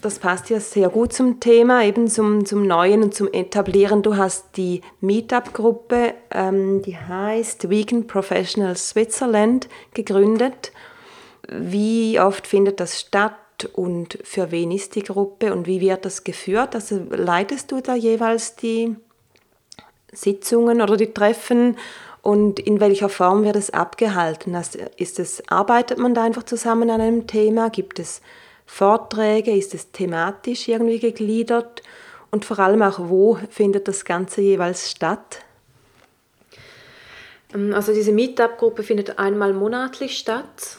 das 0.00 0.18
passt 0.18 0.50
ja 0.50 0.58
sehr 0.58 0.88
gut 0.88 1.12
zum 1.12 1.38
Thema, 1.38 1.84
eben 1.84 2.08
zum, 2.08 2.44
zum 2.44 2.66
Neuen 2.66 3.04
und 3.04 3.14
zum 3.14 3.32
Etablieren. 3.32 4.02
Du 4.02 4.16
hast 4.16 4.56
die 4.56 4.80
Meetup-Gruppe, 5.00 6.14
ähm, 6.32 6.82
die 6.82 6.96
heißt 6.96 7.70
Vegan 7.70 8.06
Professionals 8.06 8.88
Switzerland, 8.88 9.68
gegründet. 9.92 10.72
Wie 11.48 12.18
oft 12.18 12.46
findet 12.46 12.80
das 12.80 13.00
statt? 13.00 13.34
und 13.72 14.18
für 14.24 14.50
wen 14.50 14.72
ist 14.72 14.94
die 14.94 15.02
Gruppe 15.02 15.52
und 15.52 15.66
wie 15.66 15.80
wird 15.80 16.04
das 16.04 16.24
geführt? 16.24 16.74
Also 16.74 17.00
leitest 17.10 17.72
du 17.72 17.80
da 17.80 17.94
jeweils 17.94 18.56
die 18.56 18.96
Sitzungen 20.12 20.80
oder 20.80 20.96
die 20.96 21.12
Treffen 21.12 21.76
und 22.22 22.58
in 22.58 22.80
welcher 22.80 23.08
Form 23.08 23.44
wird 23.44 23.56
es 23.56 23.70
abgehalten? 23.70 24.56
Ist 24.96 25.18
es, 25.18 25.42
arbeitet 25.48 25.98
man 25.98 26.14
da 26.14 26.24
einfach 26.24 26.42
zusammen 26.42 26.90
an 26.90 27.00
einem 27.00 27.26
Thema? 27.26 27.70
Gibt 27.70 27.98
es 27.98 28.20
Vorträge? 28.66 29.56
Ist 29.56 29.74
es 29.74 29.90
thematisch 29.92 30.68
irgendwie 30.68 30.98
gegliedert? 30.98 31.82
Und 32.30 32.44
vor 32.44 32.58
allem 32.58 32.82
auch, 32.82 32.98
wo 32.98 33.38
findet 33.50 33.86
das 33.86 34.04
Ganze 34.04 34.40
jeweils 34.40 34.90
statt? 34.90 35.40
Ähm, 37.54 37.72
also 37.74 37.94
diese 37.94 38.12
Meetup-Gruppe 38.12 38.82
findet 38.82 39.18
einmal 39.18 39.52
monatlich 39.52 40.18
statt 40.18 40.78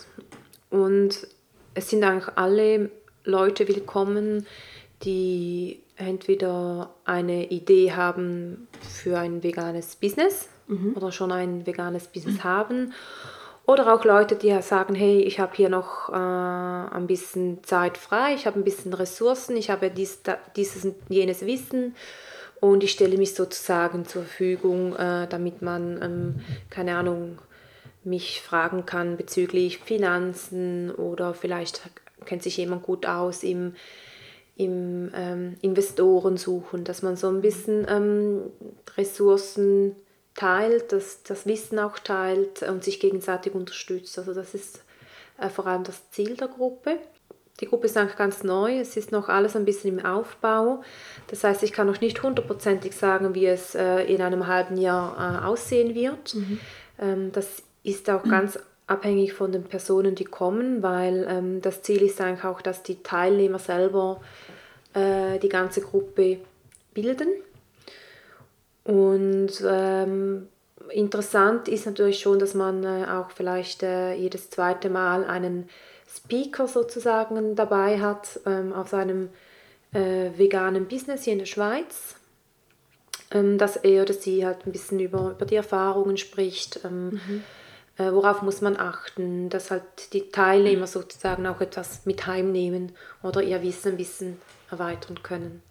und 0.69 1.27
es 1.73 1.89
sind 1.89 2.03
eigentlich 2.03 2.37
alle 2.37 2.89
Leute 3.23 3.67
willkommen, 3.67 4.45
die 5.03 5.81
entweder 5.97 6.93
eine 7.05 7.49
Idee 7.49 7.93
haben 7.93 8.67
für 8.81 9.17
ein 9.17 9.43
veganes 9.43 9.95
Business 9.95 10.49
mhm. 10.67 10.93
oder 10.95 11.11
schon 11.11 11.31
ein 11.31 11.65
veganes 11.65 12.07
Business 12.07 12.43
haben. 12.43 12.93
Oder 13.67 13.93
auch 13.93 14.05
Leute, 14.05 14.35
die 14.35 14.61
sagen, 14.61 14.93
hey, 14.93 15.21
ich 15.21 15.39
habe 15.39 15.55
hier 15.55 15.69
noch 15.69 16.09
äh, 16.09 16.13
ein 16.13 17.07
bisschen 17.07 17.63
Zeit 17.63 17.97
frei, 17.97 18.35
ich 18.35 18.45
habe 18.45 18.59
ein 18.59 18.63
bisschen 18.63 18.93
Ressourcen, 18.93 19.57
ich 19.57 19.71
habe 19.71 19.89
dies, 19.89 20.21
dieses 20.55 20.85
und 20.85 20.95
jenes 21.09 21.45
Wissen. 21.45 21.95
Und 22.61 22.83
ich 22.83 22.91
stelle 22.91 23.17
mich 23.17 23.33
sozusagen 23.33 24.05
zur 24.05 24.23
Verfügung, 24.23 24.95
äh, 24.95 25.27
damit 25.27 25.61
man, 25.61 26.01
ähm, 26.01 26.35
keine 26.69 26.95
Ahnung, 26.95 27.39
mich 28.03 28.41
fragen 28.41 28.85
kann 28.85 29.17
bezüglich 29.17 29.79
Finanzen 29.79 30.91
oder 30.91 31.33
vielleicht 31.33 31.81
kennt 32.25 32.43
sich 32.43 32.57
jemand 32.57 32.83
gut 32.83 33.07
aus 33.07 33.43
im, 33.43 33.75
im 34.55 35.11
ähm, 35.15 35.57
Investoren 35.61 36.37
suchen, 36.37 36.83
dass 36.83 37.01
man 37.01 37.15
so 37.15 37.27
ein 37.29 37.41
bisschen 37.41 37.85
ähm, 37.89 38.41
Ressourcen 38.95 39.95
teilt, 40.35 40.91
das, 40.91 41.23
das 41.23 41.45
Wissen 41.45 41.79
auch 41.79 41.97
teilt 41.97 42.61
und 42.63 42.83
sich 42.83 42.99
gegenseitig 42.99 43.55
unterstützt. 43.55 44.17
Also 44.19 44.33
das 44.33 44.53
ist 44.53 44.83
äh, 45.39 45.49
vor 45.49 45.65
allem 45.67 45.83
das 45.83 46.09
Ziel 46.11 46.35
der 46.35 46.49
Gruppe. 46.49 46.99
Die 47.61 47.67
Gruppe 47.67 47.85
ist 47.85 47.95
eigentlich 47.95 48.17
ganz 48.17 48.43
neu, 48.43 48.79
es 48.79 48.97
ist 48.97 49.13
noch 49.13 49.29
alles 49.29 49.55
ein 49.55 49.63
bisschen 49.63 49.97
im 49.97 50.05
Aufbau. 50.05 50.83
Das 51.27 51.45
heißt, 51.45 51.63
ich 51.63 51.71
kann 51.71 51.87
noch 51.87 52.01
nicht 52.01 52.21
hundertprozentig 52.21 52.93
sagen, 52.93 53.33
wie 53.33 53.45
es 53.45 53.75
äh, 53.75 54.01
in 54.03 54.21
einem 54.21 54.47
halben 54.47 54.75
Jahr 54.75 55.41
äh, 55.41 55.45
aussehen 55.45 55.95
wird. 55.95 56.35
Mhm. 56.35 56.59
Ähm, 56.99 57.31
das 57.31 57.63
ist 57.83 58.09
auch 58.09 58.23
ganz 58.23 58.59
abhängig 58.87 59.33
von 59.33 59.53
den 59.53 59.63
Personen, 59.63 60.15
die 60.15 60.25
kommen, 60.25 60.83
weil 60.83 61.25
ähm, 61.29 61.61
das 61.61 61.81
Ziel 61.81 62.01
ist 62.01 62.19
eigentlich 62.19 62.43
auch, 62.43 62.61
dass 62.61 62.83
die 62.83 63.01
Teilnehmer 63.01 63.59
selber 63.59 64.21
äh, 64.93 65.39
die 65.39 65.49
ganze 65.49 65.79
Gruppe 65.79 66.39
bilden. 66.93 67.29
Und 68.85 69.51
ähm, 69.67 70.47
interessant 70.89 71.67
ist 71.67 71.85
natürlich 71.85 72.19
schon, 72.19 72.39
dass 72.39 72.53
man 72.53 72.83
äh, 72.83 73.05
auch 73.05 73.31
vielleicht 73.31 73.83
äh, 73.83 74.13
jedes 74.13 74.49
zweite 74.49 74.89
Mal 74.89 75.25
einen 75.25 75.69
Speaker 76.07 76.67
sozusagen 76.67 77.55
dabei 77.55 77.99
hat 77.99 78.39
ähm, 78.45 78.71
auf 78.71 78.89
seinem 78.89 79.29
äh, 79.91 80.29
veganen 80.37 80.87
Business 80.87 81.23
hier 81.23 81.33
in 81.33 81.39
der 81.39 81.45
Schweiz 81.45 82.15
ähm, 83.31 83.57
dass 83.57 83.75
er 83.75 84.03
oder 84.03 84.13
sie 84.13 84.45
halt 84.45 84.65
ein 84.65 84.71
bisschen 84.71 84.99
über, 84.99 85.31
über 85.31 85.45
die 85.45 85.55
Erfahrungen 85.55 86.17
spricht, 86.17 86.79
ähm, 86.83 87.09
mhm. 87.09 87.43
Äh, 87.97 88.11
worauf 88.11 88.41
muss 88.41 88.59
man 88.59 88.75
achten, 88.75 89.47
dass 89.47 89.71
halt 89.71 90.11
die 90.11 90.29
Teilnehmer 90.29 90.85
sozusagen 90.85 91.47
auch 91.47 91.61
etwas 91.61 92.05
mit 92.05 92.27
heimnehmen 92.27 92.91
oder 93.23 93.41
ihr 93.41 93.63
Wissen 93.63 93.93
ein 93.93 93.97
bisschen 93.97 94.37
erweitern 94.69 95.23
können. 95.23 95.61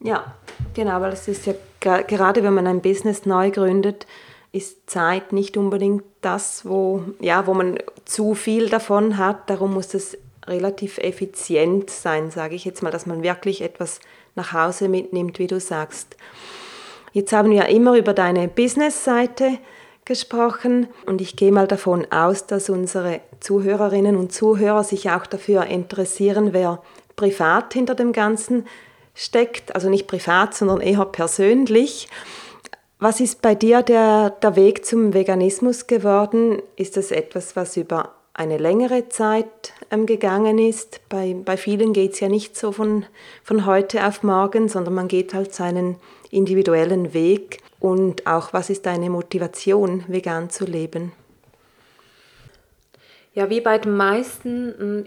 Ja, 0.00 0.34
genau, 0.74 1.00
weil 1.00 1.12
es 1.12 1.28
ist 1.28 1.46
ja 1.46 1.54
gerade, 1.80 2.42
wenn 2.42 2.54
man 2.54 2.66
ein 2.66 2.82
Business 2.82 3.26
neu 3.26 3.50
gründet, 3.50 4.06
ist 4.52 4.88
Zeit 4.88 5.32
nicht 5.32 5.56
unbedingt 5.56 6.04
das, 6.20 6.64
wo, 6.64 7.02
ja, 7.20 7.46
wo 7.46 7.54
man 7.54 7.78
zu 8.04 8.34
viel 8.34 8.68
davon 8.68 9.18
hat. 9.18 9.50
Darum 9.50 9.74
muss 9.74 9.94
es 9.94 10.16
relativ 10.46 10.98
effizient 10.98 11.90
sein, 11.90 12.30
sage 12.30 12.54
ich 12.54 12.64
jetzt 12.64 12.82
mal, 12.82 12.90
dass 12.90 13.06
man 13.06 13.22
wirklich 13.22 13.62
etwas 13.62 14.00
nach 14.34 14.52
Hause 14.52 14.88
mitnimmt, 14.88 15.38
wie 15.38 15.46
du 15.46 15.58
sagst. 15.58 16.16
Jetzt 17.12 17.32
haben 17.32 17.50
wir 17.50 17.66
immer 17.66 17.96
über 17.96 18.12
deine 18.12 18.48
Business-Seite 18.48 19.58
gesprochen 20.04 20.88
und 21.06 21.20
ich 21.20 21.36
gehe 21.36 21.52
mal 21.52 21.66
davon 21.66 22.06
aus, 22.10 22.46
dass 22.46 22.68
unsere 22.68 23.20
Zuhörerinnen 23.40 24.16
und 24.16 24.32
Zuhörer 24.32 24.84
sich 24.84 25.10
auch 25.10 25.26
dafür 25.26 25.66
interessieren, 25.66 26.52
wer 26.52 26.82
privat 27.16 27.72
hinter 27.72 27.94
dem 27.94 28.12
Ganzen 28.12 28.66
steckt, 29.14 29.74
also 29.74 29.88
nicht 29.88 30.06
privat, 30.06 30.54
sondern 30.54 30.80
eher 30.80 31.04
persönlich. 31.04 32.08
Was 32.98 33.20
ist 33.20 33.42
bei 33.42 33.54
dir 33.54 33.82
der, 33.82 34.30
der 34.30 34.56
Weg 34.56 34.84
zum 34.84 35.14
Veganismus 35.14 35.86
geworden? 35.86 36.62
Ist 36.76 36.96
das 36.96 37.10
etwas, 37.10 37.56
was 37.56 37.76
über 37.76 38.14
eine 38.34 38.58
längere 38.58 39.08
Zeit 39.08 39.72
ähm, 39.90 40.06
gegangen 40.06 40.58
ist? 40.58 41.00
Bei, 41.08 41.34
bei 41.34 41.56
vielen 41.56 41.92
geht 41.92 42.14
es 42.14 42.20
ja 42.20 42.28
nicht 42.28 42.56
so 42.56 42.72
von, 42.72 43.06
von 43.42 43.66
heute 43.66 44.06
auf 44.06 44.22
morgen, 44.22 44.68
sondern 44.68 44.94
man 44.94 45.08
geht 45.08 45.34
halt 45.34 45.54
seinen 45.54 45.96
individuellen 46.30 47.14
Weg 47.14 47.62
und 47.78 48.26
auch 48.26 48.52
was 48.52 48.70
ist 48.70 48.86
deine 48.86 49.10
Motivation, 49.10 50.04
vegan 50.08 50.50
zu 50.50 50.64
leben? 50.64 51.12
Ja, 53.34 53.50
wie 53.50 53.60
bei 53.60 53.78
den 53.78 53.96
meisten 53.96 54.68
mm, 55.00 55.06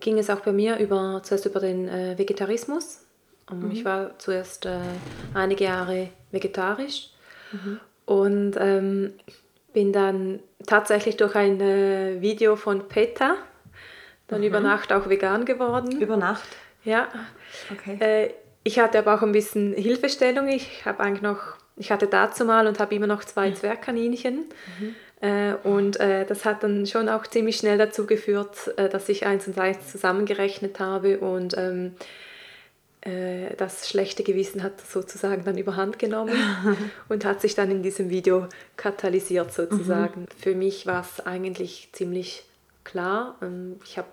ging 0.00 0.18
es 0.18 0.30
auch 0.30 0.40
bei 0.40 0.52
mir 0.52 0.76
über, 0.78 1.20
zuerst 1.24 1.46
über 1.46 1.60
den 1.60 1.88
äh, 1.88 2.16
Vegetarismus. 2.16 3.07
Mhm. 3.50 3.70
Ich 3.70 3.84
war 3.84 4.18
zuerst 4.18 4.66
äh, 4.66 4.78
einige 5.34 5.64
Jahre 5.64 6.10
vegetarisch 6.30 7.10
mhm. 7.52 7.80
und 8.06 8.56
ähm, 8.58 9.14
bin 9.72 9.92
dann 9.92 10.40
tatsächlich 10.66 11.16
durch 11.16 11.34
ein 11.34 11.60
äh, 11.60 12.20
Video 12.20 12.56
von 12.56 12.88
PETA 12.88 13.36
dann 14.26 14.40
mhm. 14.40 14.46
über 14.46 14.60
Nacht 14.60 14.92
auch 14.92 15.08
vegan 15.08 15.44
geworden. 15.44 16.00
Über 16.00 16.16
Nacht? 16.16 16.48
Ja. 16.84 17.08
Okay. 17.72 17.96
Äh, 18.00 18.34
ich 18.64 18.78
hatte 18.78 18.98
aber 18.98 19.14
auch 19.14 19.22
ein 19.22 19.32
bisschen 19.32 19.72
Hilfestellung. 19.72 20.48
Ich 20.48 20.84
habe 20.84 21.00
eigentlich 21.00 21.22
noch 21.22 21.56
ich 21.78 21.92
hatte 21.92 22.06
dazu 22.06 22.44
mal 22.44 22.66
und 22.66 22.80
habe 22.80 22.94
immer 22.94 23.06
noch 23.06 23.24
zwei 23.24 23.52
Zwergkaninchen. 23.52 24.46
Mhm. 24.80 24.94
Äh, 25.20 25.54
und 25.64 25.98
äh, 26.00 26.24
das 26.26 26.44
hat 26.44 26.62
dann 26.62 26.86
schon 26.86 27.08
auch 27.08 27.26
ziemlich 27.26 27.56
schnell 27.56 27.78
dazu 27.78 28.06
geführt, 28.06 28.72
äh, 28.76 28.88
dass 28.88 29.08
ich 29.08 29.26
eins 29.26 29.46
und 29.46 29.58
eins 29.58 29.90
zusammengerechnet 29.90 30.78
habe 30.80 31.18
und 31.18 31.56
ähm, 31.56 31.94
äh, 33.02 33.54
das 33.56 33.88
schlechte 33.88 34.22
Gewissen 34.22 34.62
hat 34.62 34.80
sozusagen 34.80 35.44
dann 35.44 35.58
überhand 35.58 35.98
genommen 35.98 36.34
und 37.08 37.24
hat 37.24 37.40
sich 37.40 37.54
dann 37.54 37.70
in 37.70 37.82
diesem 37.82 38.10
Video 38.10 38.46
katalysiert 38.76 39.52
sozusagen. 39.52 40.22
Mhm. 40.22 40.26
Für 40.36 40.54
mich 40.54 40.86
war 40.86 41.02
es 41.02 41.24
eigentlich 41.24 41.90
ziemlich 41.92 42.44
klar. 42.84 43.36
Ähm, 43.42 43.76
ich 43.84 43.98
habe 43.98 44.08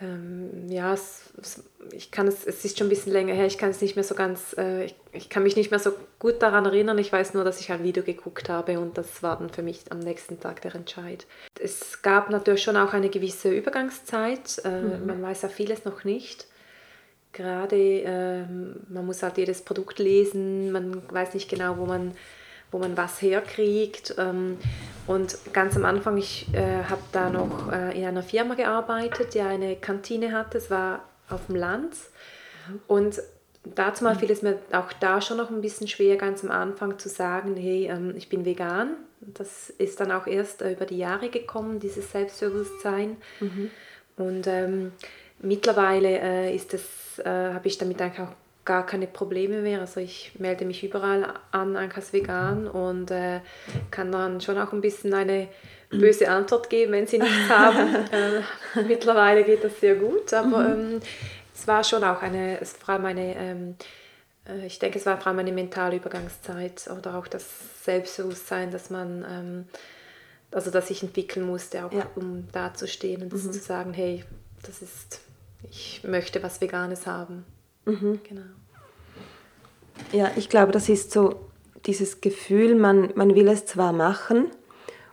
ähm, 0.00 0.68
ja, 0.68 0.92
es, 0.92 1.30
es, 1.40 1.64
ich 1.92 2.10
kann 2.12 2.28
es, 2.28 2.46
es 2.46 2.64
ist 2.64 2.78
schon 2.78 2.86
ein 2.86 2.90
bisschen 2.90 3.12
länger 3.12 3.34
her, 3.34 3.46
ich 3.46 3.58
kann 3.58 3.70
es 3.70 3.80
nicht 3.80 3.96
mehr 3.96 4.04
so 4.04 4.14
ganz, 4.14 4.54
äh, 4.56 4.84
ich, 4.84 4.94
ich, 5.12 5.28
kann 5.28 5.42
mich 5.42 5.56
nicht 5.56 5.72
mehr 5.72 5.80
so 5.80 5.90
gut 6.20 6.40
daran 6.40 6.66
erinnern. 6.66 6.98
Ich 6.98 7.12
weiß 7.12 7.34
nur, 7.34 7.42
dass 7.42 7.60
ich 7.60 7.72
ein 7.72 7.82
Video 7.82 8.04
geguckt 8.04 8.48
habe 8.48 8.78
und 8.78 8.96
das 8.96 9.22
war 9.22 9.38
dann 9.38 9.50
für 9.50 9.62
mich 9.62 9.80
am 9.90 9.98
nächsten 9.98 10.38
Tag 10.38 10.62
der 10.62 10.74
Entscheid. 10.74 11.26
Es 11.58 12.02
gab 12.02 12.30
natürlich 12.30 12.62
schon 12.62 12.76
auch 12.76 12.92
eine 12.92 13.08
gewisse 13.08 13.50
Übergangszeit. 13.50 14.62
Äh, 14.64 14.82
mhm. 14.82 15.06
Man 15.06 15.22
weiß 15.22 15.42
ja 15.42 15.48
vieles 15.48 15.84
noch 15.84 16.04
nicht. 16.04 16.46
Gerade 17.38 17.76
äh, 17.76 18.42
man 18.88 19.06
muss 19.06 19.22
halt 19.22 19.38
jedes 19.38 19.62
Produkt 19.62 20.00
lesen, 20.00 20.72
man 20.72 21.02
weiß 21.08 21.34
nicht 21.34 21.48
genau, 21.48 21.78
wo 21.78 21.86
man 21.86 22.12
wo 22.70 22.78
man 22.78 22.96
was 22.96 23.22
herkriegt. 23.22 24.14
Ähm, 24.18 24.58
und 25.06 25.38
ganz 25.52 25.76
am 25.76 25.84
Anfang, 25.84 26.18
ich 26.18 26.52
äh, 26.52 26.84
habe 26.84 27.00
da 27.12 27.30
noch 27.30 27.72
äh, 27.72 27.98
in 27.98 28.04
einer 28.04 28.22
Firma 28.22 28.54
gearbeitet, 28.54 29.34
die 29.34 29.40
eine 29.40 29.76
Kantine 29.76 30.32
hatte. 30.32 30.58
Es 30.58 30.70
war 30.70 31.04
auf 31.30 31.46
dem 31.46 31.56
Land. 31.56 31.94
Und 32.86 33.22
dazu 33.64 34.04
mal 34.04 34.16
fiel 34.16 34.30
es 34.30 34.42
mir 34.42 34.58
auch 34.72 34.92
da 35.00 35.20
schon 35.20 35.38
noch 35.38 35.50
ein 35.50 35.62
bisschen 35.62 35.88
schwer, 35.88 36.16
ganz 36.16 36.44
am 36.44 36.50
Anfang 36.50 36.98
zu 36.98 37.08
sagen, 37.08 37.56
hey, 37.56 37.86
ähm, 37.86 38.14
ich 38.16 38.28
bin 38.28 38.44
vegan. 38.44 38.96
Das 39.20 39.70
ist 39.70 40.00
dann 40.00 40.12
auch 40.12 40.26
erst 40.26 40.60
äh, 40.60 40.72
über 40.72 40.84
die 40.84 40.98
Jahre 40.98 41.30
gekommen, 41.30 41.80
dieses 41.80 42.12
Selbstbewusstsein. 42.12 43.16
Mhm. 43.40 43.70
Und 44.16 44.46
ähm, 44.46 44.92
mittlerweile 45.40 46.20
äh, 46.20 46.54
ist 46.54 46.72
äh, 47.20 47.52
habe 47.54 47.68
ich 47.68 47.78
damit 47.78 48.00
auch 48.02 48.32
gar 48.64 48.84
keine 48.84 49.06
Probleme 49.06 49.62
mehr. 49.62 49.80
Also 49.80 50.00
ich 50.00 50.32
melde 50.38 50.66
mich 50.66 50.84
überall 50.84 51.32
an, 51.52 51.76
als 51.76 52.12
vegan 52.12 52.68
und 52.68 53.10
äh, 53.10 53.40
kann 53.90 54.12
dann 54.12 54.40
schon 54.40 54.58
auch 54.58 54.72
ein 54.72 54.82
bisschen 54.82 55.14
eine 55.14 55.48
böse 55.90 56.28
Antwort 56.28 56.68
geben, 56.68 56.92
wenn 56.92 57.06
sie 57.06 57.18
nichts 57.18 57.48
haben. 57.48 57.94
äh, 57.94 58.82
mittlerweile 58.86 59.44
geht 59.44 59.64
das 59.64 59.80
sehr 59.80 59.94
gut, 59.94 60.32
aber 60.34 60.60
mhm. 60.60 60.92
ähm, 60.94 61.00
es 61.54 61.66
war 61.66 61.82
schon 61.82 62.04
auch 62.04 62.22
eine, 62.22 62.60
es 62.60 62.72
vor 62.72 62.90
allem 62.90 63.06
eine, 63.06 63.36
ähm, 63.36 63.76
äh, 64.46 64.66
ich 64.66 64.78
denke, 64.78 64.98
es 64.98 65.06
war 65.06 65.18
vor 65.18 65.28
allem 65.28 65.40
eine 65.40 65.52
mentale 65.52 65.96
Übergangszeit 65.96 66.88
oder 66.96 67.16
auch 67.16 67.26
das 67.26 67.44
Selbstbewusstsein, 67.84 68.70
dass 68.70 68.90
man, 68.90 69.24
ähm, 69.30 69.68
also 70.50 70.70
dass 70.70 70.90
ich 70.90 71.02
entwickeln 71.02 71.46
musste, 71.46 71.84
auch 71.84 71.92
ja. 71.92 72.06
um 72.16 72.46
dazustehen 72.52 73.22
und 73.22 73.32
mhm. 73.32 73.38
zu 73.38 73.58
sagen, 73.58 73.92
hey, 73.92 74.24
das 74.62 74.82
ist, 74.82 75.20
ich 75.62 76.02
möchte 76.04 76.42
was 76.42 76.60
Veganes 76.60 77.06
haben. 77.06 77.44
Mhm. 77.84 78.20
Genau. 78.28 78.42
Ja, 80.12 80.30
ich 80.36 80.48
glaube, 80.48 80.72
das 80.72 80.88
ist 80.88 81.10
so 81.10 81.40
dieses 81.86 82.20
Gefühl, 82.20 82.74
man, 82.74 83.12
man 83.14 83.34
will 83.34 83.48
es 83.48 83.66
zwar 83.66 83.92
machen, 83.92 84.46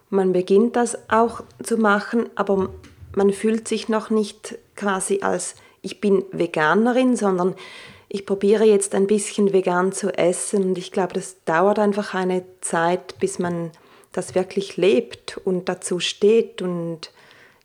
man 0.10 0.34
beginnt 0.34 0.76
das 0.76 1.10
auch 1.10 1.44
zu 1.64 1.78
machen, 1.78 2.30
aber 2.36 2.70
man 3.16 3.34
fühlt 3.34 3.68
sich 3.68 3.90
noch 3.90 4.10
nicht 4.10 4.58
quasi 4.76 5.22
als 5.22 5.56
ich 5.82 6.02
bin 6.02 6.26
Veganerin, 6.32 7.16
sondern 7.16 7.56
ich 8.10 8.26
probiere 8.26 8.64
jetzt 8.66 8.96
ein 8.96 9.08
bisschen 9.08 9.54
vegan 9.54 9.92
zu 9.92 10.16
essen 10.18 10.64
und 10.64 10.78
ich 10.78 10.92
glaube, 10.92 11.14
das 11.14 11.44
dauert 11.44 11.80
einfach 11.80 12.14
eine 12.14 12.44
Zeit, 12.62 13.20
bis 13.20 13.40
man 13.40 13.72
das 14.12 14.36
wirklich 14.36 14.78
lebt 14.78 15.38
und 15.44 15.70
dazu 15.70 16.00
steht 16.00 16.62
und 16.62 17.12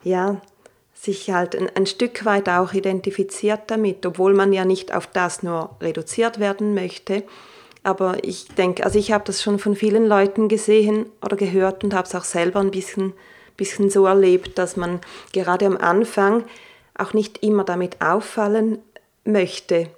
ja, 0.03 0.41
sich 1.01 1.31
halt 1.31 1.57
ein, 1.57 1.71
ein, 1.75 1.87
Stück 1.87 2.25
weit 2.27 2.49
auch 2.49 2.75
identifiziert 2.75 3.63
damit, 3.69 4.05
obwohl 4.05 4.35
man 4.35 4.53
ja 4.53 4.65
nicht 4.65 4.95
auf 4.95 5.07
das 5.07 5.43
nur 5.43 5.71
reduziert 5.81 6.39
werden 6.39 6.75
möchte. 6.75 7.23
Aber 7.83 8.23
ich 8.23 8.49
denke, 8.49 8.85
also 8.85 8.99
ich 8.99 9.11
habe 9.11 9.25
das 9.25 9.43
schon 9.43 9.59
von 9.59 9.75
vielen 9.75 10.07
Leuten 10.07 10.49
gesehen 10.49 11.07
oder 11.25 11.37
gehört 11.37 11.83
und 11.85 11.95
habe 11.95 12.07
es 12.07 12.15
auch 12.15 12.25
selber 12.25 12.61
ein 12.61 12.71
bisschen, 12.71 13.15
bisschen 13.57 13.89
so 13.89 14.05
erlebt, 14.05 14.59
dass 14.59 14.77
man 14.77 15.01
gerade 15.33 15.65
am 15.65 15.79
Anfang 15.79 16.45
auch 16.99 17.15
nicht 17.15 17.43
immer 17.43 17.65
damit 17.65 18.03
auffallen 18.03 18.79
möchte. 19.25 19.89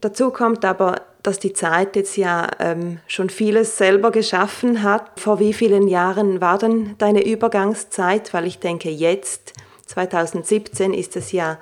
Dazu 0.00 0.30
kommt 0.30 0.64
aber, 0.64 1.00
dass 1.24 1.40
die 1.40 1.54
Zeit 1.54 1.96
jetzt 1.96 2.16
ja 2.16 2.46
ähm, 2.60 3.00
schon 3.08 3.30
vieles 3.30 3.78
selber 3.78 4.12
geschaffen 4.12 4.82
hat. 4.84 5.18
Vor 5.18 5.40
wie 5.40 5.54
vielen 5.54 5.88
Jahren 5.88 6.40
war 6.40 6.58
denn 6.58 6.94
deine 6.98 7.26
Übergangszeit? 7.26 8.32
Weil 8.34 8.46
ich 8.46 8.58
denke, 8.60 8.90
jetzt 8.90 9.53
2017 9.86 10.94
ist 10.94 11.16
es 11.16 11.32
ja 11.32 11.58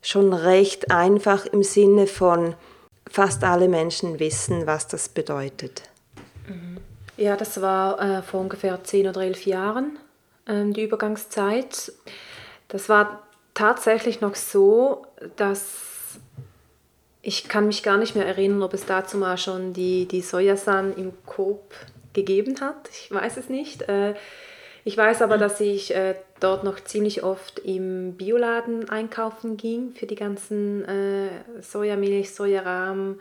schon 0.00 0.32
recht 0.32 0.90
einfach 0.90 1.46
im 1.46 1.62
Sinne 1.62 2.06
von 2.06 2.54
fast 3.08 3.44
alle 3.44 3.68
Menschen 3.68 4.18
wissen, 4.18 4.66
was 4.66 4.88
das 4.88 5.08
bedeutet. 5.08 5.82
Mhm. 6.48 6.78
Ja, 7.16 7.36
das 7.36 7.60
war 7.60 8.00
äh, 8.00 8.22
vor 8.22 8.40
ungefähr 8.40 8.82
10 8.82 9.08
oder 9.08 9.22
11 9.22 9.46
Jahren 9.46 9.98
ähm, 10.46 10.72
die 10.72 10.82
Übergangszeit. 10.82 11.92
Das 12.68 12.88
war 12.88 13.22
tatsächlich 13.54 14.20
noch 14.20 14.34
so, 14.34 15.06
dass 15.36 16.18
ich 17.20 17.48
kann 17.48 17.66
mich 17.66 17.82
gar 17.82 17.98
nicht 17.98 18.16
mehr 18.16 18.26
erinnern, 18.26 18.62
ob 18.62 18.74
es 18.74 18.84
dazu 18.84 19.16
mal 19.16 19.38
schon 19.38 19.72
die, 19.72 20.06
die 20.06 20.22
Sojasan 20.22 20.96
im 20.96 21.12
Coop 21.24 21.72
gegeben 22.12 22.60
hat. 22.60 22.88
Ich 22.90 23.12
weiß 23.12 23.36
es 23.36 23.48
nicht. 23.48 23.82
Äh, 23.82 24.14
ich 24.84 24.96
weiß 24.96 25.22
aber, 25.22 25.38
dass 25.38 25.60
ich 25.60 25.94
äh, 25.94 26.16
dort 26.42 26.64
noch 26.64 26.80
ziemlich 26.80 27.22
oft 27.22 27.58
im 27.60 28.14
Bioladen 28.14 28.88
einkaufen 28.88 29.56
ging 29.56 29.92
für 29.92 30.06
die 30.06 30.14
ganzen 30.14 30.84
äh, 30.84 31.28
Sojamilch, 31.60 32.34
Sojarahm 32.34 33.18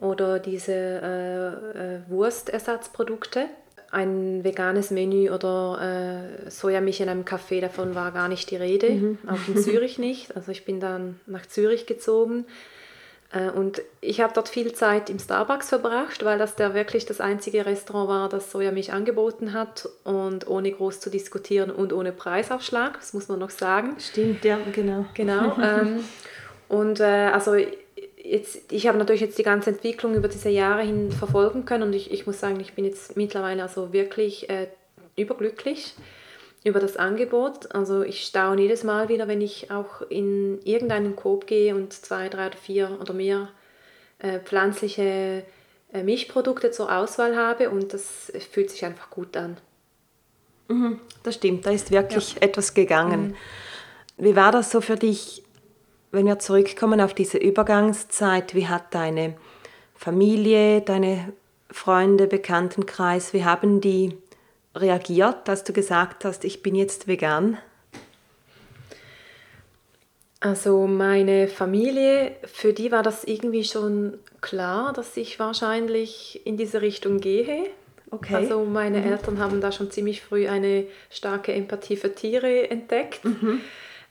oder 0.00 0.38
diese 0.38 0.72
äh, 0.72 1.46
äh, 1.78 2.00
Wurstersatzprodukte. 2.08 3.46
Ein 3.90 4.42
veganes 4.42 4.90
Menü 4.90 5.30
oder 5.30 6.40
äh, 6.46 6.50
Sojamilch 6.50 7.00
in 7.00 7.08
einem 7.08 7.24
Café, 7.24 7.60
davon 7.60 7.94
war 7.94 8.10
gar 8.12 8.28
nicht 8.28 8.50
die 8.50 8.56
Rede, 8.56 8.90
mhm. 8.90 9.18
auch 9.26 9.48
in 9.48 9.56
Zürich 9.62 9.98
nicht. 9.98 10.34
Also 10.36 10.50
ich 10.50 10.64
bin 10.64 10.80
dann 10.80 11.20
nach 11.26 11.46
Zürich 11.46 11.86
gezogen 11.86 12.46
und 13.54 13.82
ich 14.00 14.20
habe 14.20 14.32
dort 14.34 14.48
viel 14.48 14.72
Zeit 14.72 15.10
im 15.10 15.18
Starbucks 15.18 15.68
verbracht, 15.68 16.24
weil 16.24 16.38
das 16.38 16.54
der 16.54 16.74
wirklich 16.74 17.06
das 17.06 17.20
einzige 17.20 17.66
Restaurant 17.66 18.08
war, 18.08 18.28
das 18.28 18.52
Sojamilch 18.52 18.92
angeboten 18.92 19.52
hat 19.52 19.88
und 20.04 20.46
ohne 20.46 20.70
groß 20.70 21.00
zu 21.00 21.10
diskutieren 21.10 21.70
und 21.70 21.92
ohne 21.92 22.12
Preisaufschlag, 22.12 22.98
das 23.00 23.12
muss 23.14 23.28
man 23.28 23.40
noch 23.40 23.50
sagen. 23.50 23.96
Stimmt, 23.98 24.44
ja, 24.44 24.58
genau. 24.72 25.06
Genau. 25.14 25.56
ähm, 25.62 26.04
und 26.68 27.00
äh, 27.00 27.30
also 27.32 27.56
jetzt, 28.26 28.72
ich 28.72 28.86
habe 28.86 28.98
natürlich 28.98 29.22
jetzt 29.22 29.38
die 29.38 29.42
ganze 29.42 29.70
Entwicklung 29.70 30.14
über 30.14 30.28
diese 30.28 30.48
Jahre 30.48 30.82
hin 30.82 31.10
verfolgen 31.10 31.64
können 31.64 31.82
und 31.82 31.94
ich, 31.94 32.12
ich 32.12 32.26
muss 32.26 32.40
sagen, 32.40 32.60
ich 32.60 32.74
bin 32.74 32.84
jetzt 32.84 33.16
mittlerweile 33.16 33.62
also 33.62 33.92
wirklich 33.92 34.48
äh, 34.48 34.68
überglücklich 35.16 35.94
über 36.66 36.80
das 36.80 36.96
Angebot. 36.96 37.72
Also 37.74 38.02
ich 38.02 38.24
staune 38.24 38.62
jedes 38.62 38.82
Mal 38.82 39.08
wieder, 39.08 39.28
wenn 39.28 39.40
ich 39.40 39.70
auch 39.70 40.02
in 40.08 40.60
irgendeinen 40.64 41.14
Coop 41.14 41.46
gehe 41.46 41.74
und 41.74 41.92
zwei, 41.92 42.28
drei 42.28 42.48
oder 42.48 42.56
vier 42.56 42.98
oder 43.00 43.14
mehr 43.14 43.48
äh, 44.18 44.40
pflanzliche 44.40 45.44
äh, 45.92 46.02
Milchprodukte 46.02 46.72
zur 46.72 46.92
Auswahl 46.92 47.36
habe 47.36 47.70
und 47.70 47.94
das 47.94 48.32
fühlt 48.50 48.70
sich 48.70 48.84
einfach 48.84 49.10
gut 49.10 49.36
an. 49.36 49.58
Mhm, 50.68 50.98
das 51.22 51.36
stimmt, 51.36 51.64
da 51.66 51.70
ist 51.70 51.92
wirklich 51.92 52.34
ja. 52.34 52.42
etwas 52.42 52.74
gegangen. 52.74 53.28
Mhm. 53.28 54.24
Wie 54.24 54.34
war 54.34 54.50
das 54.50 54.72
so 54.72 54.80
für 54.80 54.96
dich, 54.96 55.44
wenn 56.10 56.26
wir 56.26 56.40
zurückkommen 56.40 57.00
auf 57.00 57.14
diese 57.14 57.38
Übergangszeit? 57.38 58.56
Wie 58.56 58.66
hat 58.66 58.92
deine 58.92 59.36
Familie, 59.94 60.80
deine 60.80 61.32
Freunde, 61.70 62.26
Bekanntenkreis, 62.26 63.32
wie 63.32 63.44
haben 63.44 63.80
die 63.80 64.16
reagiert, 64.76 65.48
dass 65.48 65.64
du 65.64 65.72
gesagt 65.72 66.24
hast, 66.24 66.44
ich 66.44 66.62
bin 66.62 66.74
jetzt 66.74 67.06
vegan? 67.06 67.58
Also 70.40 70.86
meine 70.86 71.48
Familie, 71.48 72.36
für 72.44 72.72
die 72.72 72.92
war 72.92 73.02
das 73.02 73.24
irgendwie 73.24 73.64
schon 73.64 74.18
klar, 74.40 74.92
dass 74.92 75.16
ich 75.16 75.38
wahrscheinlich 75.38 76.42
in 76.44 76.56
diese 76.56 76.82
Richtung 76.82 77.20
gehe. 77.20 77.70
Okay. 78.10 78.34
Also 78.34 78.64
meine 78.64 79.00
mhm. 79.00 79.12
Eltern 79.12 79.38
haben 79.38 79.60
da 79.60 79.72
schon 79.72 79.90
ziemlich 79.90 80.22
früh 80.22 80.46
eine 80.46 80.86
starke 81.10 81.52
Empathie 81.52 81.96
für 81.96 82.14
Tiere 82.14 82.70
entdeckt. 82.70 83.24
Mhm. 83.24 83.60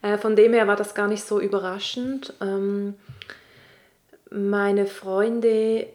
Äh, 0.01 0.17
von 0.17 0.35
dem 0.35 0.53
her 0.53 0.67
war 0.67 0.75
das 0.75 0.93
gar 0.93 1.07
nicht 1.07 1.23
so 1.23 1.39
überraschend. 1.39 2.33
Ähm, 2.41 2.95
meine 4.29 4.87
Freunde 4.87 5.87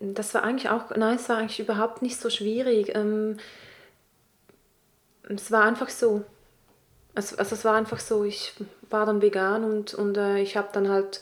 das 0.00 0.34
war 0.34 0.44
eigentlich 0.44 0.70
auch, 0.70 0.90
nein, 0.96 1.16
es 1.16 1.28
war 1.28 1.38
eigentlich 1.38 1.60
überhaupt 1.60 2.02
nicht 2.02 2.20
so 2.20 2.30
schwierig. 2.30 2.94
Ähm, 2.94 3.36
es 5.28 5.50
war 5.50 5.64
einfach 5.64 5.88
so. 5.88 6.24
Also, 7.14 7.36
also 7.36 7.54
es 7.54 7.64
war 7.64 7.74
einfach 7.74 7.98
so, 7.98 8.24
ich 8.24 8.54
war 8.90 9.06
dann 9.06 9.22
vegan 9.22 9.64
und, 9.64 9.94
und 9.94 10.16
äh, 10.16 10.38
ich 10.38 10.56
habe 10.56 10.68
dann 10.72 10.88
halt 10.88 11.20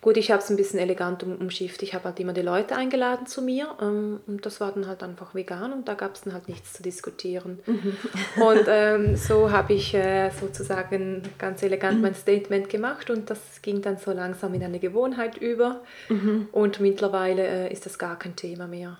Gut, 0.00 0.16
ich 0.16 0.30
habe 0.30 0.42
es 0.42 0.50
ein 0.50 0.56
bisschen 0.56 0.78
elegant 0.78 1.22
um, 1.22 1.36
umschifft. 1.36 1.82
Ich 1.82 1.94
habe 1.94 2.04
halt 2.04 2.20
immer 2.20 2.32
die 2.32 2.42
Leute 2.42 2.76
eingeladen 2.76 3.26
zu 3.26 3.42
mir 3.42 3.74
ähm, 3.80 4.20
und 4.26 4.46
das 4.46 4.60
war 4.60 4.72
dann 4.72 4.86
halt 4.86 5.02
einfach 5.02 5.34
vegan 5.34 5.72
und 5.72 5.88
da 5.88 5.94
gab 5.94 6.14
es 6.14 6.22
dann 6.22 6.32
halt 6.32 6.48
nichts 6.48 6.74
zu 6.74 6.82
diskutieren. 6.82 7.60
Mhm. 7.66 7.96
Und 8.42 8.64
ähm, 8.68 9.16
so 9.16 9.50
habe 9.50 9.74
ich 9.74 9.94
äh, 9.94 10.30
sozusagen 10.30 11.22
ganz 11.38 11.62
elegant 11.62 12.00
mein 12.00 12.14
Statement 12.14 12.68
gemacht 12.68 13.10
und 13.10 13.30
das 13.30 13.38
ging 13.62 13.82
dann 13.82 13.98
so 13.98 14.12
langsam 14.12 14.54
in 14.54 14.62
eine 14.62 14.78
Gewohnheit 14.78 15.38
über 15.38 15.80
mhm. 16.08 16.48
und 16.52 16.80
mittlerweile 16.80 17.46
äh, 17.46 17.72
ist 17.72 17.86
das 17.86 17.98
gar 17.98 18.18
kein 18.18 18.36
Thema 18.36 18.66
mehr. 18.66 18.98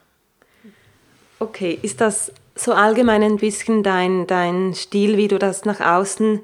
Okay, 1.38 1.78
ist 1.82 2.00
das 2.00 2.32
so 2.54 2.72
allgemein 2.72 3.22
ein 3.22 3.36
bisschen 3.36 3.82
dein, 3.82 4.26
dein 4.26 4.74
Stil, 4.74 5.18
wie 5.18 5.28
du 5.28 5.38
das 5.38 5.64
nach 5.66 5.80
außen 5.80 6.40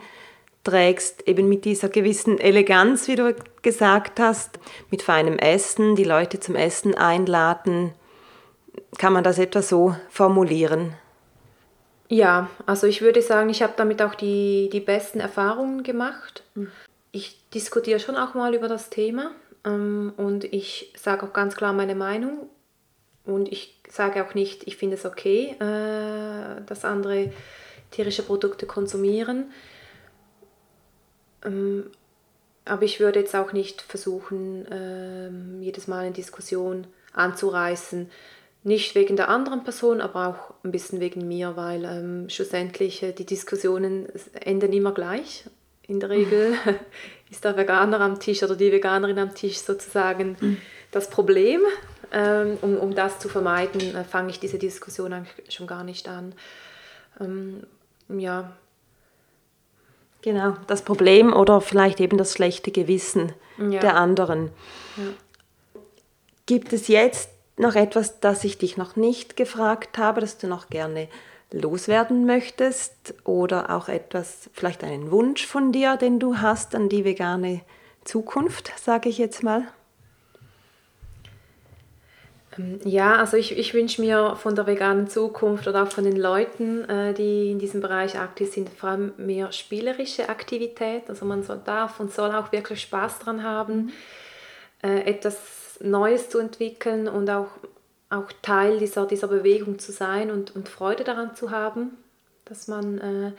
trägst, 0.64 1.27
eben 1.27 1.48
mit 1.48 1.64
dieser 1.64 1.88
gewissen 1.88 2.38
Eleganz, 2.38 3.09
wie 3.09 3.16
du 3.16 3.35
gesagt 3.62 4.20
hast, 4.20 4.59
mit 4.90 5.03
feinem 5.03 5.38
Essen, 5.38 5.96
die 5.96 6.05
Leute 6.05 6.40
zum 6.40 6.55
Essen 6.55 6.94
einladen. 6.94 7.92
Kann 8.98 9.12
man 9.12 9.25
das 9.25 9.38
etwa 9.38 9.62
so 9.62 9.96
formulieren? 10.09 10.94
Ja, 12.09 12.48
also 12.66 12.87
ich 12.87 13.01
würde 13.01 13.22
sagen, 13.22 13.48
ich 13.48 13.62
habe 13.62 13.72
damit 13.77 14.03
auch 14.03 14.14
die, 14.14 14.68
die 14.70 14.81
besten 14.81 15.18
Erfahrungen 15.18 15.83
gemacht. 15.83 16.42
Hm. 16.55 16.70
Ich 17.11 17.38
diskutiere 17.55 18.01
schon 18.01 18.16
auch 18.16 18.35
mal 18.35 18.55
über 18.55 18.68
das 18.68 18.90
Thema 18.90 19.33
ähm, 19.64 20.12
und 20.16 20.44
ich 20.44 20.92
sage 20.96 21.27
auch 21.27 21.33
ganz 21.33 21.57
klar 21.57 21.72
meine 21.72 21.94
Meinung 21.94 22.48
und 23.25 23.51
ich 23.51 23.81
sage 23.88 24.25
auch 24.25 24.35
nicht, 24.35 24.66
ich 24.66 24.77
finde 24.77 24.96
es 24.96 25.05
okay, 25.05 25.55
äh, 25.59 26.62
dass 26.66 26.85
andere 26.85 27.33
tierische 27.90 28.22
Produkte 28.22 28.66
konsumieren. 28.66 29.51
Ähm, 31.45 31.91
aber 32.65 32.83
ich 32.83 33.01
würde 33.01 33.21
jetzt 33.21 33.35
auch 33.35 33.53
nicht 33.53 33.83
versuchen, 33.83 34.67
ähm, 34.71 35.63
jedes 35.63 35.89
Mal 35.89 36.05
eine 36.05 36.13
Diskussion 36.13 36.87
anzureißen. 37.13 38.09
Nicht 38.65 38.95
wegen 38.95 39.17
der 39.17 39.29
anderen 39.29 39.65
Person, 39.65 40.01
aber 40.01 40.29
auch 40.29 40.65
ein 40.65 40.71
bisschen 40.71 41.01
wegen 41.01 41.27
mir, 41.27 41.57
weil 41.57 41.85
ähm, 41.85 42.29
schlussendlich 42.29 43.03
äh, 43.03 43.13
die 43.13 43.27
Diskussionen 43.27 44.07
enden 44.35 44.73
immer 44.73 44.93
gleich. 44.93 45.45
In 45.89 45.99
der 45.99 46.11
Regel 46.11 46.55
ist 47.31 47.45
der 47.45 47.57
Veganer 47.57 48.01
am 48.01 48.21
Tisch 48.21 48.43
oder 48.45 48.55
die 48.55 48.71
Veganerin 48.71 49.19
am 49.19 49.35
Tisch 49.35 49.59
sozusagen 49.59 50.37
mhm. 50.41 50.57
das 50.93 51.11
Problem. 51.11 51.63
Ähm, 52.15 52.59
um, 52.61 52.77
um 52.77 52.95
das 52.95 53.19
zu 53.19 53.29
vermeiden, 53.29 53.97
äh, 53.97 54.05
fange 54.05 54.31
ich 54.31 54.39
diese 54.39 54.59
Diskussion 54.59 55.13
eigentlich 55.15 55.53
schon 55.53 55.67
gar 55.67 55.83
nicht 55.83 56.09
an. 56.09 56.35
Ähm, 57.19 57.67
ja, 58.09 58.53
Genau, 60.23 60.55
das 60.69 60.83
Problem 60.83 61.33
oder 61.33 61.61
vielleicht 61.61 62.01
eben 62.01 62.17
das 62.17 62.33
schlechte 62.33 62.71
Gewissen 62.71 63.33
ja. 63.59 63.81
der 63.81 63.97
anderen. 63.97 64.51
Ja. 64.97 65.05
Gibt 66.47 66.73
es 66.73 66.89
jetzt 66.89 67.31
noch 67.57 67.75
etwas, 67.75 68.21
das 68.21 68.45
ich 68.45 68.57
dich 68.57 68.77
noch 68.77 68.97
nicht 68.97 69.37
gefragt 69.37 69.99
habe, 69.99 70.21
das 70.21 70.39
du 70.39 70.47
noch 70.47 70.71
gerne 70.71 71.09
loswerden 71.51 72.25
möchtest 72.25 73.15
oder 73.25 73.71
auch 73.71 73.89
etwas, 73.89 74.49
vielleicht 74.53 74.85
einen 74.85 75.11
Wunsch 75.11 75.47
von 75.47 75.73
dir, 75.73 75.97
den 75.97 76.19
du 76.19 76.39
hast 76.39 76.75
an 76.75 76.89
die 76.89 77.05
vegane 77.05 77.61
Zukunft, 78.05 78.73
sage 78.79 79.09
ich 79.09 79.19
jetzt 79.19 79.43
mal? 79.43 79.69
Ähm, 82.59 82.81
ja, 82.85 83.17
also 83.17 83.37
ich, 83.37 83.57
ich 83.57 83.75
wünsche 83.75 84.01
mir 84.01 84.37
von 84.37 84.55
der 84.55 84.67
veganen 84.67 85.09
Zukunft 85.09 85.67
oder 85.69 85.85
auch 85.85 85.91
von 85.91 86.05
den 86.05 86.17
Leuten, 86.17 86.88
äh, 86.88 87.15
die 87.15 87.51
in 87.51 87.59
diesem 87.59 87.81
Bereich 87.81 88.19
aktiv 88.19 88.53
sind, 88.53 88.69
vor 88.71 88.91
allem 88.91 89.12
mehr 89.17 89.53
spielerische 89.53 90.29
Aktivität. 90.29 91.09
Also 91.09 91.25
man 91.25 91.43
soll, 91.43 91.61
darf 91.65 92.01
und 92.01 92.12
soll 92.12 92.33
auch 92.33 92.53
wirklich 92.53 92.83
Spaß 92.83 93.21
dran 93.21 93.43
haben, 93.43 93.75
mhm. 93.77 93.93
äh, 94.83 95.03
etwas 95.05 95.79
Neues 95.81 96.29
zu 96.29 96.38
entwickeln 96.38 97.09
und 97.09 97.29
auch, 97.31 97.51
auch 98.11 98.31
Teil 98.43 98.79
dieser, 98.79 99.07
dieser 99.07 99.29
Bewegung 99.29 99.79
zu 99.79 99.93
sein 99.93 100.31
und, 100.31 100.55
und 100.55 100.69
Freude 100.69 101.05
daran 101.05 101.35
zu 101.35 101.51
haben, 101.51 101.97
dass 102.45 102.69
man 102.69 102.99
äh, 102.99 103.33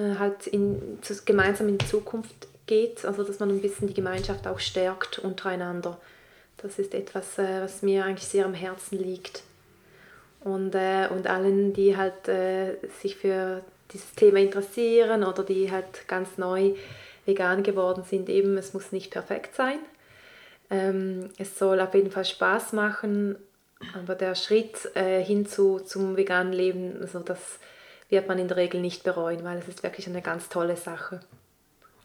äh 0.00 0.18
halt 0.18 0.46
in, 0.46 0.98
gemeinsam 1.24 1.68
in 1.68 1.78
die 1.78 1.86
Zukunft 1.86 2.48
geht, 2.66 3.04
also 3.04 3.22
dass 3.22 3.38
man 3.38 3.50
ein 3.50 3.62
bisschen 3.62 3.88
die 3.88 3.94
Gemeinschaft 3.94 4.46
auch 4.46 4.58
stärkt 4.58 5.18
untereinander. 5.18 5.98
Das 6.58 6.78
ist 6.78 6.94
etwas, 6.94 7.38
äh, 7.38 7.62
was 7.62 7.82
mir 7.82 8.04
eigentlich 8.04 8.28
sehr 8.28 8.44
am 8.44 8.54
Herzen 8.54 8.98
liegt. 8.98 9.42
Und, 10.40 10.74
äh, 10.74 11.08
und 11.10 11.26
allen, 11.26 11.72
die 11.72 11.96
halt 11.96 12.28
äh, 12.28 12.76
sich 13.00 13.16
für 13.16 13.62
dieses 13.92 14.12
Thema 14.14 14.38
interessieren 14.38 15.24
oder 15.24 15.42
die 15.42 15.70
halt 15.70 16.06
ganz 16.08 16.38
neu 16.38 16.74
vegan 17.24 17.62
geworden 17.62 18.04
sind, 18.08 18.28
eben, 18.28 18.56
es 18.56 18.72
muss 18.72 18.92
nicht 18.92 19.10
perfekt 19.10 19.54
sein. 19.54 19.78
Ähm, 20.70 21.30
es 21.38 21.58
soll 21.58 21.80
auf 21.80 21.94
jeden 21.94 22.10
Fall 22.10 22.24
Spaß 22.24 22.72
machen, 22.72 23.36
aber 23.94 24.14
der 24.14 24.34
Schritt 24.34 24.94
äh, 24.94 25.22
hin 25.22 25.46
zu, 25.46 25.80
zum 25.80 26.16
veganen 26.16 26.52
Leben, 26.52 26.96
also 27.00 27.20
das 27.20 27.58
wird 28.08 28.28
man 28.28 28.38
in 28.38 28.48
der 28.48 28.56
Regel 28.56 28.80
nicht 28.80 29.02
bereuen, 29.02 29.44
weil 29.44 29.58
es 29.58 29.68
ist 29.68 29.82
wirklich 29.82 30.06
eine 30.06 30.22
ganz 30.22 30.48
tolle 30.48 30.76
Sache 30.76 31.20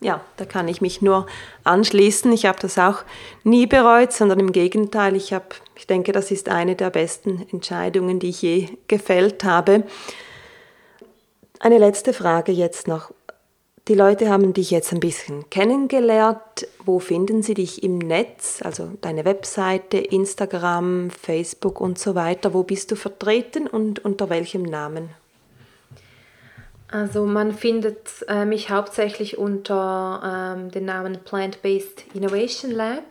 ja, 0.02 0.22
da 0.38 0.46
kann 0.46 0.68
ich 0.68 0.82
mich 0.82 1.02
nur 1.02 1.28
anschließen. 1.64 2.32
Ich 2.34 2.48
habe 2.48 2.60
das 2.60 2.78
auch 2.80 3.04
nie 3.44 3.68
bereut, 3.68 4.12
sondern 4.12 4.40
im 4.40 4.52
Gegenteil, 4.52 5.16
ich, 5.16 5.32
habe, 5.32 5.46
ich 5.76 5.86
denke, 5.86 6.12
das 6.12 6.32
ist 6.32 6.50
eine 6.50 6.76
der 6.76 6.90
besten 6.90 7.48
Entscheidungen, 7.52 8.20
die 8.20 8.30
ich 8.30 8.42
je 8.42 8.68
gefällt 8.88 9.44
habe. 9.44 9.84
Eine 11.60 11.78
letzte 11.78 12.14
Frage 12.14 12.52
jetzt 12.52 12.88
noch. 12.88 13.12
Die 13.88 13.94
Leute 13.94 14.30
haben 14.30 14.54
dich 14.54 14.72
jetzt 14.72 14.92
ein 14.92 15.00
bisschen 15.00 15.50
kennengelernt. 15.52 16.68
Wo 16.84 17.00
finden 17.00 17.44
sie 17.44 17.54
dich 17.54 17.84
im 17.84 18.00
Netz? 18.00 18.62
Also 18.64 18.90
deine 19.02 19.26
Webseite, 19.26 19.98
Instagram, 19.98 21.12
Facebook 21.12 21.80
und 21.80 22.00
so 22.00 22.16
weiter. 22.16 22.56
Wo 22.56 22.64
bist 22.64 22.92
du 22.92 22.96
vertreten 22.96 23.68
und 23.68 24.04
unter 24.04 24.30
welchem 24.30 24.64
Namen? 24.64 25.10
Also 26.92 27.26
man 27.26 27.54
findet 27.54 28.26
äh, 28.28 28.44
mich 28.44 28.70
hauptsächlich 28.70 29.38
unter 29.38 30.56
ähm, 30.58 30.72
dem 30.72 30.84
Namen 30.84 31.20
Plant-Based 31.24 32.04
Innovation 32.14 32.72
Lab, 32.72 33.06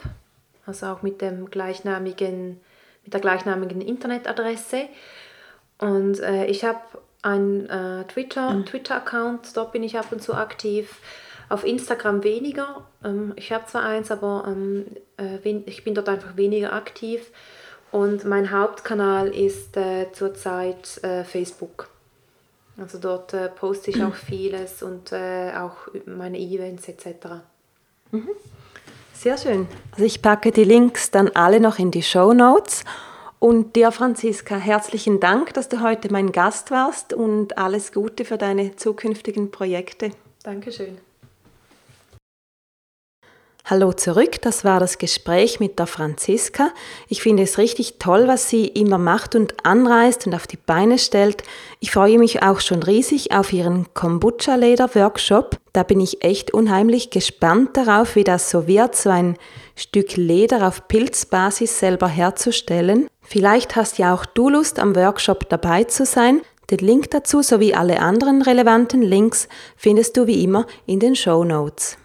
also 0.66 0.86
auch 0.86 1.02
mit 1.02 1.22
dem 1.22 1.50
gleichnamigen, 1.50 2.60
mit 3.04 3.14
der 3.14 3.20
gleichnamigen 3.20 3.80
Internetadresse. 3.80 4.82
Und 5.78 6.20
äh, 6.20 6.44
ich 6.44 6.62
habe 6.62 6.80
einen 7.22 7.68
äh, 7.70 8.04
Twitter, 8.04 8.50
mhm. 8.50 8.66
Twitter-Account, 8.66 9.56
dort 9.56 9.72
bin 9.72 9.82
ich 9.82 9.98
ab 9.98 10.12
und 10.12 10.22
zu 10.22 10.34
aktiv. 10.34 10.98
Auf 11.48 11.64
Instagram 11.64 12.22
weniger. 12.22 12.86
Ähm, 13.02 13.32
ich 13.36 13.50
habe 13.50 13.64
zwar 13.66 13.82
eins, 13.82 14.10
aber 14.10 14.44
ähm, 14.46 14.84
äh, 15.16 15.38
ich 15.66 15.84
bin 15.84 15.94
dort 15.94 16.10
einfach 16.10 16.36
weniger 16.36 16.74
aktiv. 16.74 17.30
Und 17.92 18.24
mein 18.24 18.52
Hauptkanal 18.52 19.28
ist 19.28 19.76
äh, 19.78 20.12
zurzeit 20.12 21.02
äh, 21.02 21.24
Facebook. 21.24 21.88
Also 22.80 22.98
dort 22.98 23.34
äh, 23.34 23.50
poste 23.50 23.90
ich 23.90 24.02
auch 24.02 24.14
vieles 24.14 24.82
und 24.82 25.12
äh, 25.12 25.52
auch 25.54 25.88
meine 26.06 26.38
Events 26.38 26.88
etc. 26.88 27.42
Mhm. 28.10 28.30
Sehr 29.12 29.36
schön. 29.36 29.68
Also 29.92 30.04
ich 30.04 30.22
packe 30.22 30.50
die 30.50 30.64
Links 30.64 31.10
dann 31.10 31.28
alle 31.34 31.60
noch 31.60 31.78
in 31.78 31.90
die 31.90 32.02
Show 32.02 32.32
Notes. 32.32 32.84
Und 33.38 33.76
dir, 33.76 33.92
Franziska, 33.92 34.56
herzlichen 34.56 35.20
Dank, 35.20 35.54
dass 35.54 35.68
du 35.68 35.82
heute 35.82 36.10
mein 36.10 36.32
Gast 36.32 36.70
warst 36.70 37.12
und 37.12 37.58
alles 37.58 37.92
Gute 37.92 38.24
für 38.24 38.38
deine 38.38 38.76
zukünftigen 38.76 39.50
Projekte. 39.50 40.10
Dankeschön. 40.42 40.98
Hallo 43.70 43.92
zurück, 43.92 44.42
das 44.42 44.64
war 44.64 44.80
das 44.80 44.98
Gespräch 44.98 45.60
mit 45.60 45.78
der 45.78 45.86
Franziska. 45.86 46.70
Ich 47.06 47.22
finde 47.22 47.44
es 47.44 47.56
richtig 47.56 48.00
toll, 48.00 48.26
was 48.26 48.50
sie 48.50 48.66
immer 48.66 48.98
macht 48.98 49.36
und 49.36 49.64
anreißt 49.64 50.26
und 50.26 50.34
auf 50.34 50.48
die 50.48 50.56
Beine 50.56 50.98
stellt. 50.98 51.44
Ich 51.78 51.92
freue 51.92 52.18
mich 52.18 52.42
auch 52.42 52.58
schon 52.58 52.82
riesig 52.82 53.30
auf 53.30 53.52
ihren 53.52 53.86
Kombucha-Leder-Workshop. 53.94 55.56
Da 55.72 55.84
bin 55.84 56.00
ich 56.00 56.24
echt 56.24 56.52
unheimlich 56.52 57.10
gespannt 57.10 57.76
darauf, 57.76 58.16
wie 58.16 58.24
das 58.24 58.50
so 58.50 58.66
wird, 58.66 58.96
so 58.96 59.10
ein 59.10 59.36
Stück 59.76 60.16
Leder 60.16 60.66
auf 60.66 60.88
Pilzbasis 60.88 61.78
selber 61.78 62.08
herzustellen. 62.08 63.06
Vielleicht 63.22 63.76
hast 63.76 63.98
ja 63.98 64.12
auch 64.12 64.26
du 64.26 64.48
Lust, 64.48 64.80
am 64.80 64.96
Workshop 64.96 65.48
dabei 65.48 65.84
zu 65.84 66.04
sein. 66.04 66.40
Den 66.70 66.80
Link 66.80 67.12
dazu 67.12 67.40
sowie 67.40 67.74
alle 67.74 68.00
anderen 68.00 68.42
relevanten 68.42 69.00
Links 69.00 69.46
findest 69.76 70.16
du 70.16 70.26
wie 70.26 70.42
immer 70.42 70.66
in 70.86 70.98
den 70.98 71.14
Show 71.14 71.44
Notes. 71.44 71.96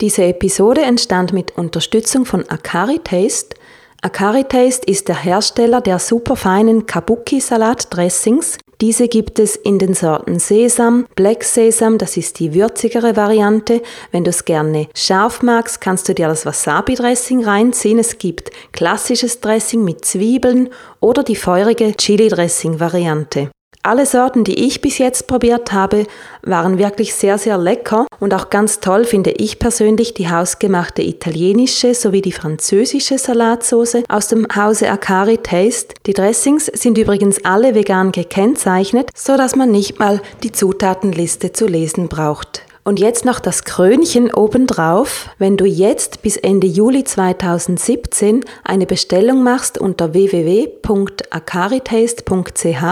Diese 0.00 0.24
Episode 0.24 0.80
entstand 0.80 1.34
mit 1.34 1.58
Unterstützung 1.58 2.24
von 2.24 2.48
Akari 2.48 3.00
Taste. 3.04 3.54
Akari 4.00 4.44
Taste 4.44 4.90
ist 4.90 5.08
der 5.08 5.22
Hersteller 5.22 5.82
der 5.82 5.98
superfeinen 5.98 6.86
Kabuki-Salat-Dressings. 6.86 8.56
Diese 8.80 9.08
gibt 9.08 9.38
es 9.38 9.56
in 9.56 9.78
den 9.78 9.92
Sorten 9.92 10.38
Sesam, 10.38 11.06
Black 11.16 11.44
Sesam, 11.44 11.98
das 11.98 12.16
ist 12.16 12.38
die 12.38 12.54
würzigere 12.54 13.14
Variante. 13.14 13.82
Wenn 14.10 14.24
du 14.24 14.30
es 14.30 14.46
gerne 14.46 14.88
scharf 14.94 15.42
magst, 15.42 15.82
kannst 15.82 16.08
du 16.08 16.14
dir 16.14 16.28
das 16.28 16.46
Wasabi-Dressing 16.46 17.44
reinziehen. 17.44 17.98
Es 17.98 18.16
gibt 18.16 18.50
klassisches 18.72 19.40
Dressing 19.40 19.84
mit 19.84 20.06
Zwiebeln 20.06 20.70
oder 21.00 21.22
die 21.22 21.36
feurige 21.36 21.94
Chili-Dressing-Variante. 21.94 23.50
Alle 23.82 24.04
Sorten, 24.04 24.44
die 24.44 24.66
ich 24.66 24.82
bis 24.82 24.98
jetzt 24.98 25.26
probiert 25.26 25.72
habe, 25.72 26.06
waren 26.42 26.76
wirklich 26.76 27.14
sehr, 27.14 27.38
sehr 27.38 27.56
lecker 27.56 28.06
und 28.18 28.34
auch 28.34 28.50
ganz 28.50 28.80
toll 28.80 29.06
finde 29.06 29.30
ich 29.30 29.58
persönlich 29.58 30.12
die 30.12 30.28
hausgemachte 30.28 31.00
italienische 31.00 31.94
sowie 31.94 32.20
die 32.20 32.32
französische 32.32 33.16
Salatsauce 33.16 34.02
aus 34.10 34.28
dem 34.28 34.46
Hause 34.54 34.90
Akari 34.90 35.38
Taste. 35.38 35.94
Die 36.04 36.12
Dressings 36.12 36.66
sind 36.66 36.98
übrigens 36.98 37.42
alle 37.42 37.74
vegan 37.74 38.12
gekennzeichnet, 38.12 39.08
so 39.14 39.38
dass 39.38 39.56
man 39.56 39.70
nicht 39.70 39.98
mal 39.98 40.20
die 40.42 40.52
Zutatenliste 40.52 41.52
zu 41.52 41.66
lesen 41.66 42.08
braucht. 42.08 42.64
Und 42.82 42.98
jetzt 42.98 43.26
noch 43.26 43.40
das 43.40 43.64
Krönchen 43.64 44.32
obendrauf. 44.32 45.28
Wenn 45.38 45.58
du 45.58 45.66
jetzt 45.66 46.22
bis 46.22 46.38
Ende 46.38 46.66
Juli 46.66 47.04
2017 47.04 48.42
eine 48.64 48.86
Bestellung 48.86 49.42
machst 49.42 49.76
unter 49.78 50.14
www.akaritaste.ch, 50.14 52.84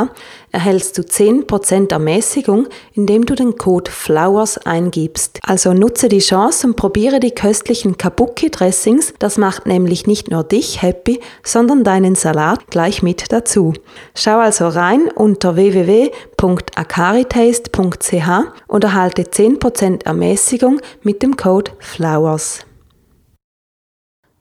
erhältst 0.58 0.98
du 0.98 1.02
10% 1.02 1.92
Ermäßigung, 1.92 2.66
indem 2.92 3.24
du 3.24 3.36
den 3.36 3.56
Code 3.56 3.92
FLOWERS 3.92 4.58
eingibst. 4.58 5.38
Also 5.44 5.72
nutze 5.72 6.08
die 6.08 6.18
Chance 6.18 6.66
und 6.66 6.74
probiere 6.74 7.20
die 7.20 7.30
köstlichen 7.30 7.96
Kabuki-Dressings. 7.96 9.14
Das 9.20 9.38
macht 9.38 9.66
nämlich 9.66 10.08
nicht 10.08 10.32
nur 10.32 10.42
dich 10.42 10.82
happy, 10.82 11.20
sondern 11.44 11.84
deinen 11.84 12.16
Salat 12.16 12.66
gleich 12.70 13.04
mit 13.04 13.30
dazu. 13.30 13.72
Schau 14.16 14.38
also 14.38 14.66
rein 14.66 15.08
unter 15.14 15.54
www.akaritaste.ch 15.54 18.28
und 18.66 18.82
erhalte 18.82 19.22
10% 19.22 20.06
Ermäßigung 20.06 20.80
mit 21.04 21.22
dem 21.22 21.36
Code 21.36 21.70
FLOWERS. 21.78 22.67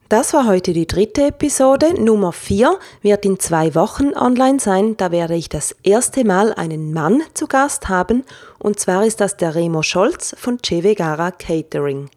Das 0.08 0.32
war 0.32 0.46
heute 0.46 0.72
die 0.72 0.86
dritte 0.86 1.26
Episode. 1.26 2.02
Nummer 2.02 2.32
4 2.32 2.78
wird 3.02 3.26
in 3.26 3.38
zwei 3.38 3.74
Wochen 3.74 4.14
online 4.16 4.58
sein. 4.58 4.96
Da 4.96 5.10
werde 5.10 5.34
ich 5.34 5.50
das 5.50 5.76
erste 5.82 6.24
Mal 6.24 6.54
einen 6.54 6.94
Mann 6.94 7.20
zu 7.34 7.46
Gast 7.46 7.90
haben. 7.90 8.24
Und 8.58 8.80
zwar 8.80 9.04
ist 9.04 9.20
das 9.20 9.36
der 9.36 9.54
Remo 9.54 9.82
Scholz 9.82 10.34
von 10.38 10.62
Che 10.62 10.82
Vegara 10.82 11.30
Catering. 11.30 12.08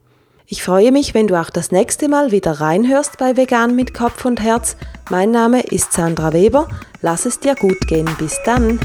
Ich 0.48 0.64
freue 0.64 0.94
mich, 0.94 1.14
wenn 1.14 1.28
du 1.28 1.38
auch 1.38 1.50
das 1.50 1.72
nächste 1.72 2.08
Mal 2.08 2.32
wieder 2.32 2.62
reinhörst 2.62 3.18
bei 3.18 3.36
Vegan 3.36 3.76
mit 3.76 3.94
Kopf 3.94 4.24
und 4.24 4.42
Herz. 4.42 4.78
Mein 5.10 5.32
Name 5.32 5.60
ist 5.62 5.92
Sandra 5.92 6.32
Weber. 6.32 6.70
Lass 7.02 7.26
es 7.26 7.42
dir 7.42 7.56
gut 7.56 7.88
gehen. 7.88 8.10
Bis 8.18 8.40
dann. 8.46 8.80